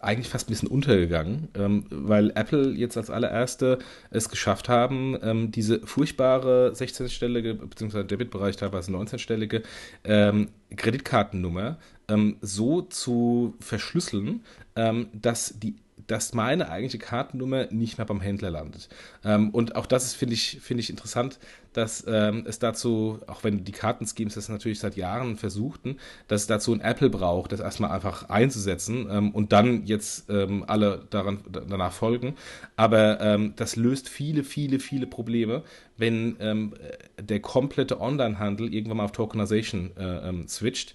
[0.01, 3.79] eigentlich fast ein bisschen untergegangen, ähm, weil Apple jetzt als allererste
[4.11, 9.63] es geschafft haben, ähm, diese furchtbare 16-stellige, beziehungsweise Debitbereich teilweise 19-stellige
[10.03, 11.77] ähm, Kreditkartennummer
[12.07, 14.41] ähm, so zu verschlüsseln,
[14.75, 15.75] ähm, dass die
[16.07, 18.89] dass meine eigentliche Kartennummer nicht mehr beim Händler landet.
[19.23, 21.39] Ähm, und auch das finde ich, finde ich interessant,
[21.73, 25.97] dass ähm, es dazu, auch wenn die Kartenschemes das natürlich seit Jahren versuchten,
[26.27, 30.63] dass es dazu ein Apple braucht, das erstmal einfach einzusetzen ähm, und dann jetzt ähm,
[30.67, 32.35] alle daran, danach folgen.
[32.75, 35.63] Aber ähm, das löst viele, viele, viele Probleme,
[35.97, 36.73] wenn ähm,
[37.19, 40.93] der komplette Online-Handel irgendwann mal auf Tokenization äh, ähm, switcht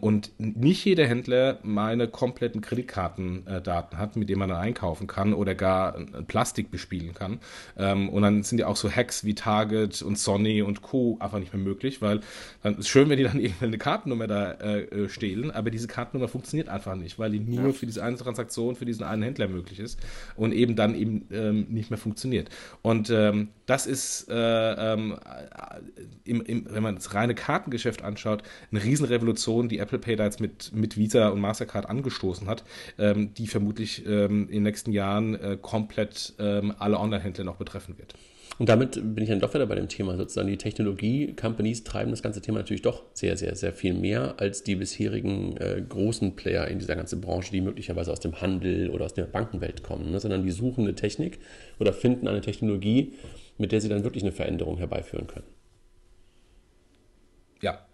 [0.00, 5.34] und nicht jeder Händler meine kompletten Kreditkartendaten äh, hat, mit denen man dann einkaufen kann
[5.34, 5.92] oder gar
[6.26, 7.38] Plastik bespielen kann.
[7.76, 11.16] und dann sind ja auch so Hacks wie Target und Sony und Co.
[11.20, 12.20] einfach nicht mehr möglich, weil
[12.62, 15.86] dann ist schön, wenn die dann irgendwann eine Kartennummer da äh, äh, stehlen, aber diese
[15.86, 17.72] Kartennummer funktioniert einfach nicht, weil die nur ja.
[17.72, 19.98] für diese eine Transaktion, für diesen einen Händler möglich ist
[20.36, 22.50] und eben dann eben ähm, nicht mehr funktioniert.
[22.82, 25.16] Und ähm, das ist, äh, ähm,
[26.24, 30.40] im, im, wenn man das reine Kartengeschäft anschaut, eine Riesenrevolution, die Apple Pay da jetzt
[30.40, 32.64] mit, mit Visa und Mastercard angestoßen hat,
[32.98, 37.98] ähm, die vermutlich ähm, in den nächsten Jahren äh, komplett ähm, alle Online-Händler noch betreffen
[37.98, 38.14] wird.
[38.58, 40.48] Und damit bin ich dann doch wieder bei dem Thema sozusagen.
[40.48, 44.74] Die Technologie-Companies treiben das ganze Thema natürlich doch sehr, sehr, sehr viel mehr als die
[44.74, 49.14] bisherigen äh, großen Player in dieser ganzen Branche, die möglicherweise aus dem Handel oder aus
[49.14, 50.18] der Bankenwelt kommen, ne?
[50.18, 51.38] sondern die suchen eine Technik
[51.78, 53.12] oder finden eine Technologie,
[53.58, 55.46] mit der sie dann wirklich eine Veränderung herbeiführen können.
[57.60, 57.88] Ja,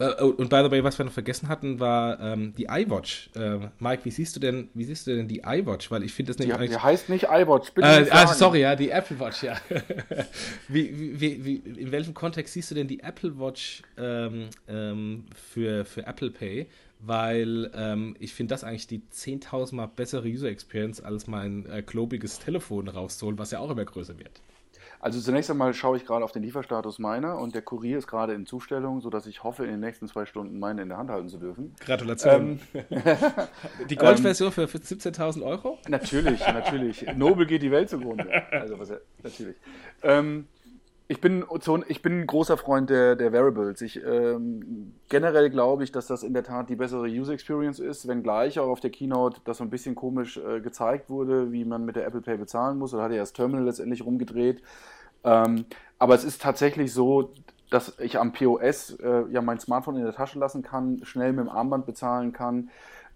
[0.00, 3.30] Uh, und by the way, was wir noch vergessen hatten, war ähm, die iWatch.
[3.36, 5.90] Äh, Mike, wie siehst du denn, wie siehst du denn die iWatch?
[5.90, 6.70] Weil ich finde das nämlich.
[6.70, 7.86] Die, die heißt nicht iWatch, bitte.
[7.86, 9.56] Äh, also sorry, ja, die Apple Watch, ja.
[10.68, 15.84] wie, wie, wie, in welchem Kontext siehst du denn die Apple Watch ähm, ähm, für,
[15.84, 16.66] für Apple Pay?
[16.98, 21.82] Weil ähm, ich finde das eigentlich die 10.000 Mal bessere User Experience, als mein äh,
[21.82, 24.40] klobiges Telefon rauszuholen, was ja auch immer größer wird.
[25.04, 28.32] Also zunächst einmal schaue ich gerade auf den Lieferstatus meiner und der Kurier ist gerade
[28.32, 31.28] in Zustellung, sodass ich hoffe, in den nächsten zwei Stunden meine in der Hand halten
[31.28, 31.74] zu dürfen.
[31.78, 32.58] Gratulation.
[32.72, 32.88] Ähm,
[33.90, 35.76] die Goldversion für 17.000 Euro?
[35.88, 37.04] Natürlich, natürlich.
[37.16, 38.26] Nobel geht die Welt zugrunde.
[38.50, 38.92] Also was,
[39.22, 39.56] natürlich.
[40.02, 40.48] Ähm,
[41.14, 41.44] ich bin,
[41.86, 43.80] ich bin ein großer Freund der, der Variables.
[43.82, 48.08] Ich, ähm, generell glaube ich, dass das in der Tat die bessere User Experience ist,
[48.08, 51.84] wenngleich auch auf der Keynote das so ein bisschen komisch äh, gezeigt wurde, wie man
[51.84, 52.90] mit der Apple Pay bezahlen muss.
[52.90, 54.60] Da hat ja das Terminal letztendlich rumgedreht.
[55.22, 55.66] Ähm,
[56.00, 57.32] aber es ist tatsächlich so,
[57.70, 61.46] dass ich am POS äh, ja mein Smartphone in der Tasche lassen kann, schnell mit
[61.46, 62.70] dem Armband bezahlen kann.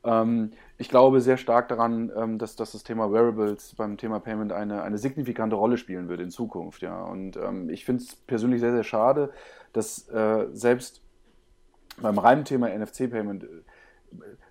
[0.05, 4.53] Ähm, ich glaube sehr stark daran, ähm, dass, dass das Thema Wearables beim Thema Payment
[4.53, 6.83] eine, eine signifikante Rolle spielen wird in Zukunft.
[6.83, 7.03] Ja.
[7.03, 9.31] Und ähm, ich finde es persönlich sehr, sehr schade,
[9.72, 11.03] dass äh, selbst
[12.01, 13.45] beim reinen Thema NFC-Payment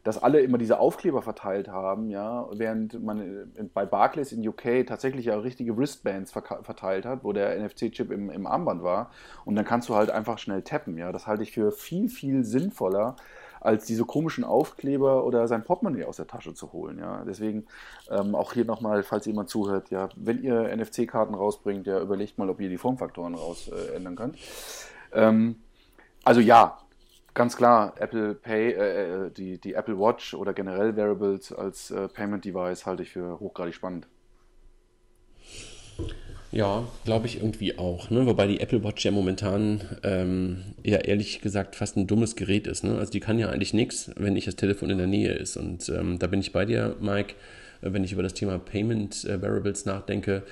[0.03, 4.86] dass alle immer diese Aufkleber verteilt haben, ja, während man äh, bei Barclays in UK
[4.88, 9.11] tatsächlich ja richtige Wristbands verteilt hat, wo der NFC-Chip im, im Armband war.
[9.45, 11.11] Und dann kannst du halt einfach schnell tappen, ja.
[11.11, 13.15] Das halte ich für viel, viel sinnvoller,
[13.68, 16.99] als diese komischen Aufkleber oder sein Portemonnaie aus der Tasche zu holen.
[16.99, 17.26] Ja.
[17.28, 17.68] Deswegen
[18.09, 22.49] ähm, auch hier nochmal, falls jemand zuhört, ja, wenn ihr NFC-Karten rausbringt, ja, überlegt mal,
[22.49, 24.38] ob ihr die Formfaktoren raus äh, ändern könnt.
[25.11, 25.57] Ähm,
[26.24, 26.78] also ja,
[27.34, 32.07] ganz klar, Apple Pay, äh, äh, die, die Apple Watch oder generell Wearables als äh,
[32.07, 34.07] Payment Device halte ich für hochgradig spannend.
[36.51, 38.09] Ja, glaube ich irgendwie auch.
[38.09, 38.25] Ne?
[38.25, 42.83] Wobei die Apple Watch ja momentan ähm, ja ehrlich gesagt fast ein dummes Gerät ist.
[42.83, 42.97] Ne?
[42.97, 45.57] Also die kann ja eigentlich nichts, wenn nicht das Telefon in der Nähe ist.
[45.57, 47.35] Und ähm, da bin ich bei dir, Mike,
[47.81, 50.43] wenn ich über das Thema Payment äh, Wearables nachdenke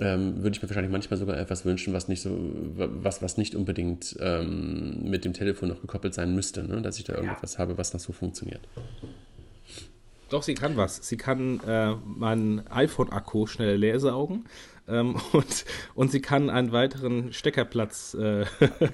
[0.00, 2.36] ähm, würde ich mir wahrscheinlich manchmal sogar etwas wünschen, was nicht so,
[2.74, 6.82] was, was nicht unbedingt ähm, mit dem Telefon noch gekoppelt sein müsste, ne?
[6.82, 7.58] dass ich da irgendetwas ja.
[7.60, 8.60] habe, was noch so funktioniert.
[10.30, 11.06] Doch, sie kann was.
[11.06, 14.46] Sie kann äh, meinen iPhone-Akku schnell leer saugen.
[14.86, 15.64] Ähm, und,
[15.94, 18.14] und sie kann einen weiteren Steckerplatz.
[18.14, 18.44] Äh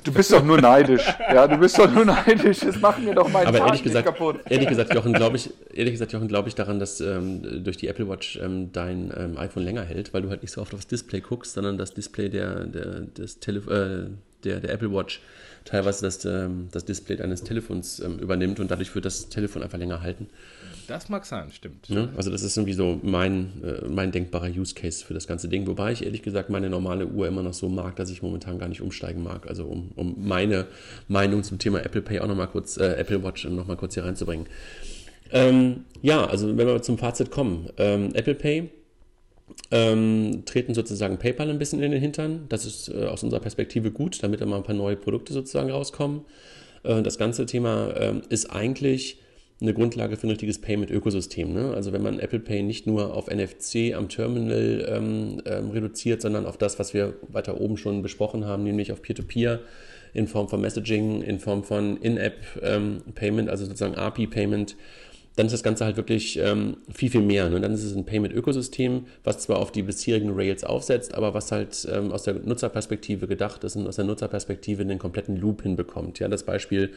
[0.04, 1.06] du bist doch nur neidisch.
[1.32, 2.60] Ja, du bist doch nur neidisch.
[2.60, 4.40] Das macht mir doch meinen Aber ehrlich gesagt, kaputt.
[4.48, 7.88] Ehrlich gesagt, Jochen, glaube ich, ehrlich gesagt, Jochen, glaube ich daran, dass ähm, durch die
[7.88, 10.86] Apple Watch ähm, dein ähm, iPhone länger hält, weil du halt nicht so oft aufs
[10.86, 14.10] Display guckst, sondern das Display der, der, des Tele äh,
[14.44, 15.20] der, der Apple Watch
[15.64, 19.78] teilweise das, ähm, das Display eines Telefons ähm, übernimmt und dadurch wird das Telefon einfach
[19.78, 20.28] länger halten.
[20.90, 21.88] Das mag sein, stimmt.
[21.88, 22.08] Ne?
[22.16, 25.68] Also das ist irgendwie so mein, äh, mein denkbarer Use Case für das ganze Ding.
[25.68, 28.66] Wobei ich ehrlich gesagt meine normale Uhr immer noch so mag, dass ich momentan gar
[28.66, 29.46] nicht umsteigen mag.
[29.46, 30.66] Also um, um meine
[31.06, 34.46] Meinung zum Thema Apple Pay auch nochmal kurz, äh, Apple Watch nochmal kurz hier reinzubringen.
[35.30, 37.68] Ähm, ja, also wenn wir zum Fazit kommen.
[37.76, 38.70] Ähm, Apple Pay
[39.70, 42.46] ähm, treten sozusagen PayPal ein bisschen in den Hintern.
[42.48, 45.70] Das ist äh, aus unserer Perspektive gut, damit da mal ein paar neue Produkte sozusagen
[45.70, 46.22] rauskommen.
[46.82, 49.20] Äh, das ganze Thema äh, ist eigentlich
[49.60, 51.52] eine Grundlage für ein richtiges Payment-Ökosystem.
[51.52, 51.74] Ne?
[51.74, 56.46] Also wenn man Apple Pay nicht nur auf NFC am Terminal ähm, ähm, reduziert, sondern
[56.46, 59.60] auf das, was wir weiter oben schon besprochen haben, nämlich auf Peer-to-Peer -Peer
[60.12, 64.76] in Form von Messaging, in Form von In-App-Payment, ähm, also sozusagen API-Payment,
[65.36, 67.48] dann ist das Ganze halt wirklich ähm, viel, viel mehr.
[67.48, 67.60] Ne?
[67.60, 71.86] Dann ist es ein Payment-Ökosystem, was zwar auf die bisherigen Rails aufsetzt, aber was halt
[71.90, 76.18] ähm, aus der Nutzerperspektive gedacht ist und aus der Nutzerperspektive den kompletten Loop hinbekommt.
[76.18, 76.90] Ja, das Beispiel,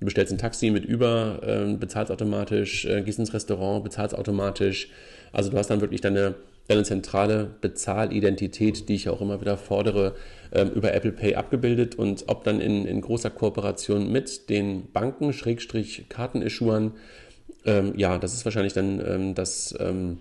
[0.00, 4.90] du bestellst ein Taxi mit über, äh, bezahlst automatisch, äh, gehst ins Restaurant, bezahlst automatisch.
[5.32, 6.34] Also du hast dann wirklich deine,
[6.68, 10.14] deine zentrale Bezahlidentität, die ich auch immer wieder fordere,
[10.50, 15.32] äh, über Apple Pay abgebildet und ob dann in, in großer Kooperation mit den Banken,
[15.32, 16.92] Schrägstrich Kartenissuern,
[17.64, 20.18] ähm, ja, das ist wahrscheinlich dann ähm, das, ähm,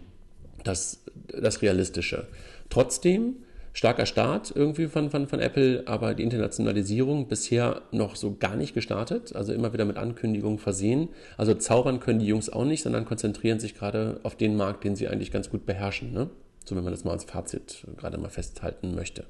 [0.64, 1.04] das,
[1.40, 2.28] das Realistische.
[2.70, 3.38] Trotzdem,
[3.78, 8.74] starker Start irgendwie von, von, von Apple, aber die Internationalisierung bisher noch so gar nicht
[8.74, 11.10] gestartet, also immer wieder mit Ankündigungen versehen.
[11.38, 14.96] Also zaubern können die Jungs auch nicht, sondern konzentrieren sich gerade auf den Markt, den
[14.96, 16.12] sie eigentlich ganz gut beherrschen.
[16.12, 16.32] Ne?
[16.66, 19.26] So, wenn man das mal als Fazit gerade mal festhalten möchte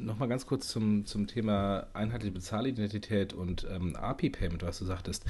[0.00, 5.24] nochmal ganz kurz zum, zum Thema einheitliche Bezahlidentität und ähm, API-Payment, was du sagtest.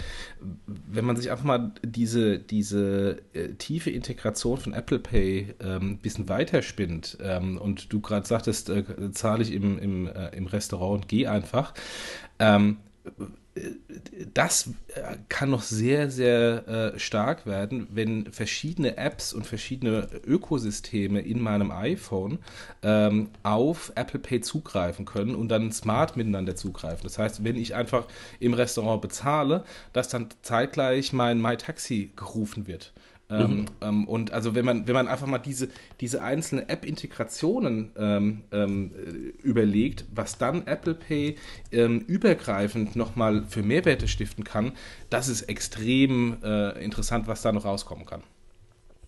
[0.66, 5.98] Wenn man sich einfach mal diese, diese äh, tiefe Integration von Apple Pay ein ähm,
[5.98, 11.02] bisschen weiterspinnt ähm, und du gerade sagtest, äh, zahle ich im, im, äh, im Restaurant
[11.02, 11.74] und geh einfach.
[14.32, 21.20] Das äh, kann noch sehr, sehr äh, stark werden, wenn verschiedene Apps und verschiedene Ökosysteme
[21.20, 22.38] in meinem iPhone
[22.84, 27.02] ähm, auf Apple Pay zugreifen können und dann smart miteinander zugreifen.
[27.02, 28.06] Das heißt, wenn ich einfach
[28.38, 32.92] im Restaurant bezahle, dass dann zeitgleich mein MyTaxi gerufen wird.
[33.30, 33.66] Ähm, mhm.
[33.80, 35.68] Ähm, und also wenn man, wenn man einfach mal diese,
[36.00, 38.90] diese einzelnen App-Integrationen ähm, ähm,
[39.42, 41.36] überlegt, was dann Apple Pay
[41.72, 44.72] ähm, übergreifend nochmal für Mehrwerte stiften kann,
[45.10, 48.22] das ist extrem äh, interessant, was da noch rauskommen kann.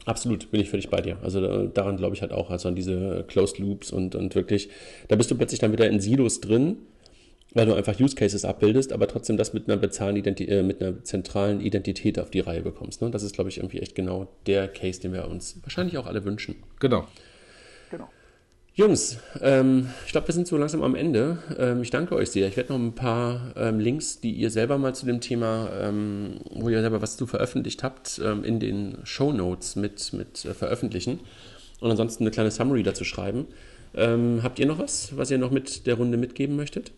[0.04, 1.18] Absolut, bin ich völlig bei dir.
[1.22, 4.68] Also daran glaube ich halt auch, also an diese Closed Loops und, und wirklich,
[5.08, 6.78] da bist du plötzlich dann wieder in Silos drin
[7.54, 10.82] weil du einfach Use Cases abbildest, aber trotzdem das mit einer, bezahlen Identi äh, mit
[10.82, 13.02] einer zentralen Identität auf die Reihe bekommst.
[13.02, 13.10] Ne?
[13.10, 16.24] Das ist, glaube ich, irgendwie echt genau der Case, den wir uns wahrscheinlich auch alle
[16.24, 16.56] wünschen.
[16.80, 17.06] Genau.
[17.90, 18.08] Genau.
[18.74, 21.38] Jungs, ähm, ich glaube, wir sind so langsam am Ende.
[21.58, 22.48] Ähm, ich danke euch sehr.
[22.48, 26.40] Ich werde noch ein paar ähm, Links, die ihr selber mal zu dem Thema, ähm,
[26.50, 30.54] wo ihr selber was zu veröffentlicht habt, ähm, in den Show Notes mit, mit äh,
[30.54, 31.20] veröffentlichen
[31.80, 33.46] und ansonsten eine kleine Summary dazu schreiben.
[33.94, 36.92] Ähm, habt ihr noch was, was ihr noch mit der Runde mitgeben möchtet?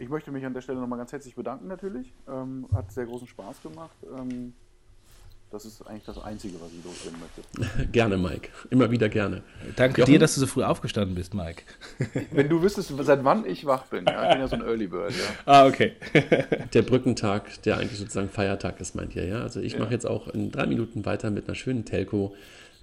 [0.00, 2.14] Ich möchte mich an der Stelle nochmal ganz herzlich bedanken natürlich.
[2.26, 3.94] Ähm, hat sehr großen Spaß gemacht.
[4.18, 4.54] Ähm,
[5.50, 7.86] das ist eigentlich das Einzige, was ich loswerden möchte.
[7.92, 8.48] gerne, Mike.
[8.70, 9.42] Immer wieder gerne.
[9.76, 10.12] Danke Jochen?
[10.12, 11.64] dir, dass du so früh aufgestanden bist, Mike.
[12.30, 14.06] Wenn du wüsstest, seit wann ich wach bin.
[14.06, 15.12] Ja, ich bin ja so ein Early Bird.
[15.12, 15.24] Ja.
[15.44, 15.92] Ah, okay.
[16.72, 19.42] der Brückentag, der eigentlich sozusagen Feiertag ist, meint ihr, ja?
[19.42, 19.80] Also ich ja.
[19.80, 22.34] mache jetzt auch in drei Minuten weiter mit einer schönen Telco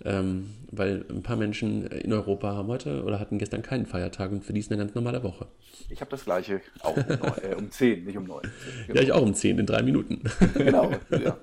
[0.06, 4.44] ähm, weil ein paar Menschen in Europa haben heute oder hatten gestern keinen Feiertag und
[4.44, 5.48] für die ist eine ganz normale Woche.
[5.90, 8.42] Ich habe das gleiche auch um, äh, um 10, nicht um 9.
[8.42, 8.94] Genau.
[8.96, 10.22] Ja, ich auch um 10, in drei Minuten.
[10.54, 11.38] genau, ja.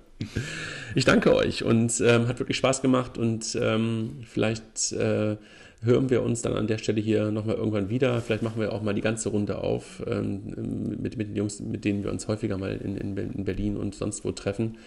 [0.95, 5.37] Ich danke euch und ähm, hat wirklich Spaß gemacht und ähm, vielleicht äh,
[5.85, 8.21] hören wir uns dann an der Stelle hier nochmal irgendwann wieder.
[8.21, 11.85] Vielleicht machen wir auch mal die ganze Runde auf ähm, mit, mit den Jungs, mit
[11.85, 14.79] denen wir uns häufiger mal in, in, Berlin und sonst wo treffen,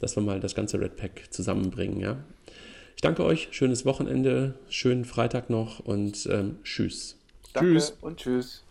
[0.00, 2.16] dass wir mal das ganze Red Pack zusammenbringen, ja.
[2.96, 7.16] Ich danke euch, schönes Wochenende, schönen Freitag noch und ähm, tschüss.
[7.52, 7.90] Danke tschüss.
[8.00, 8.62] und tschüss.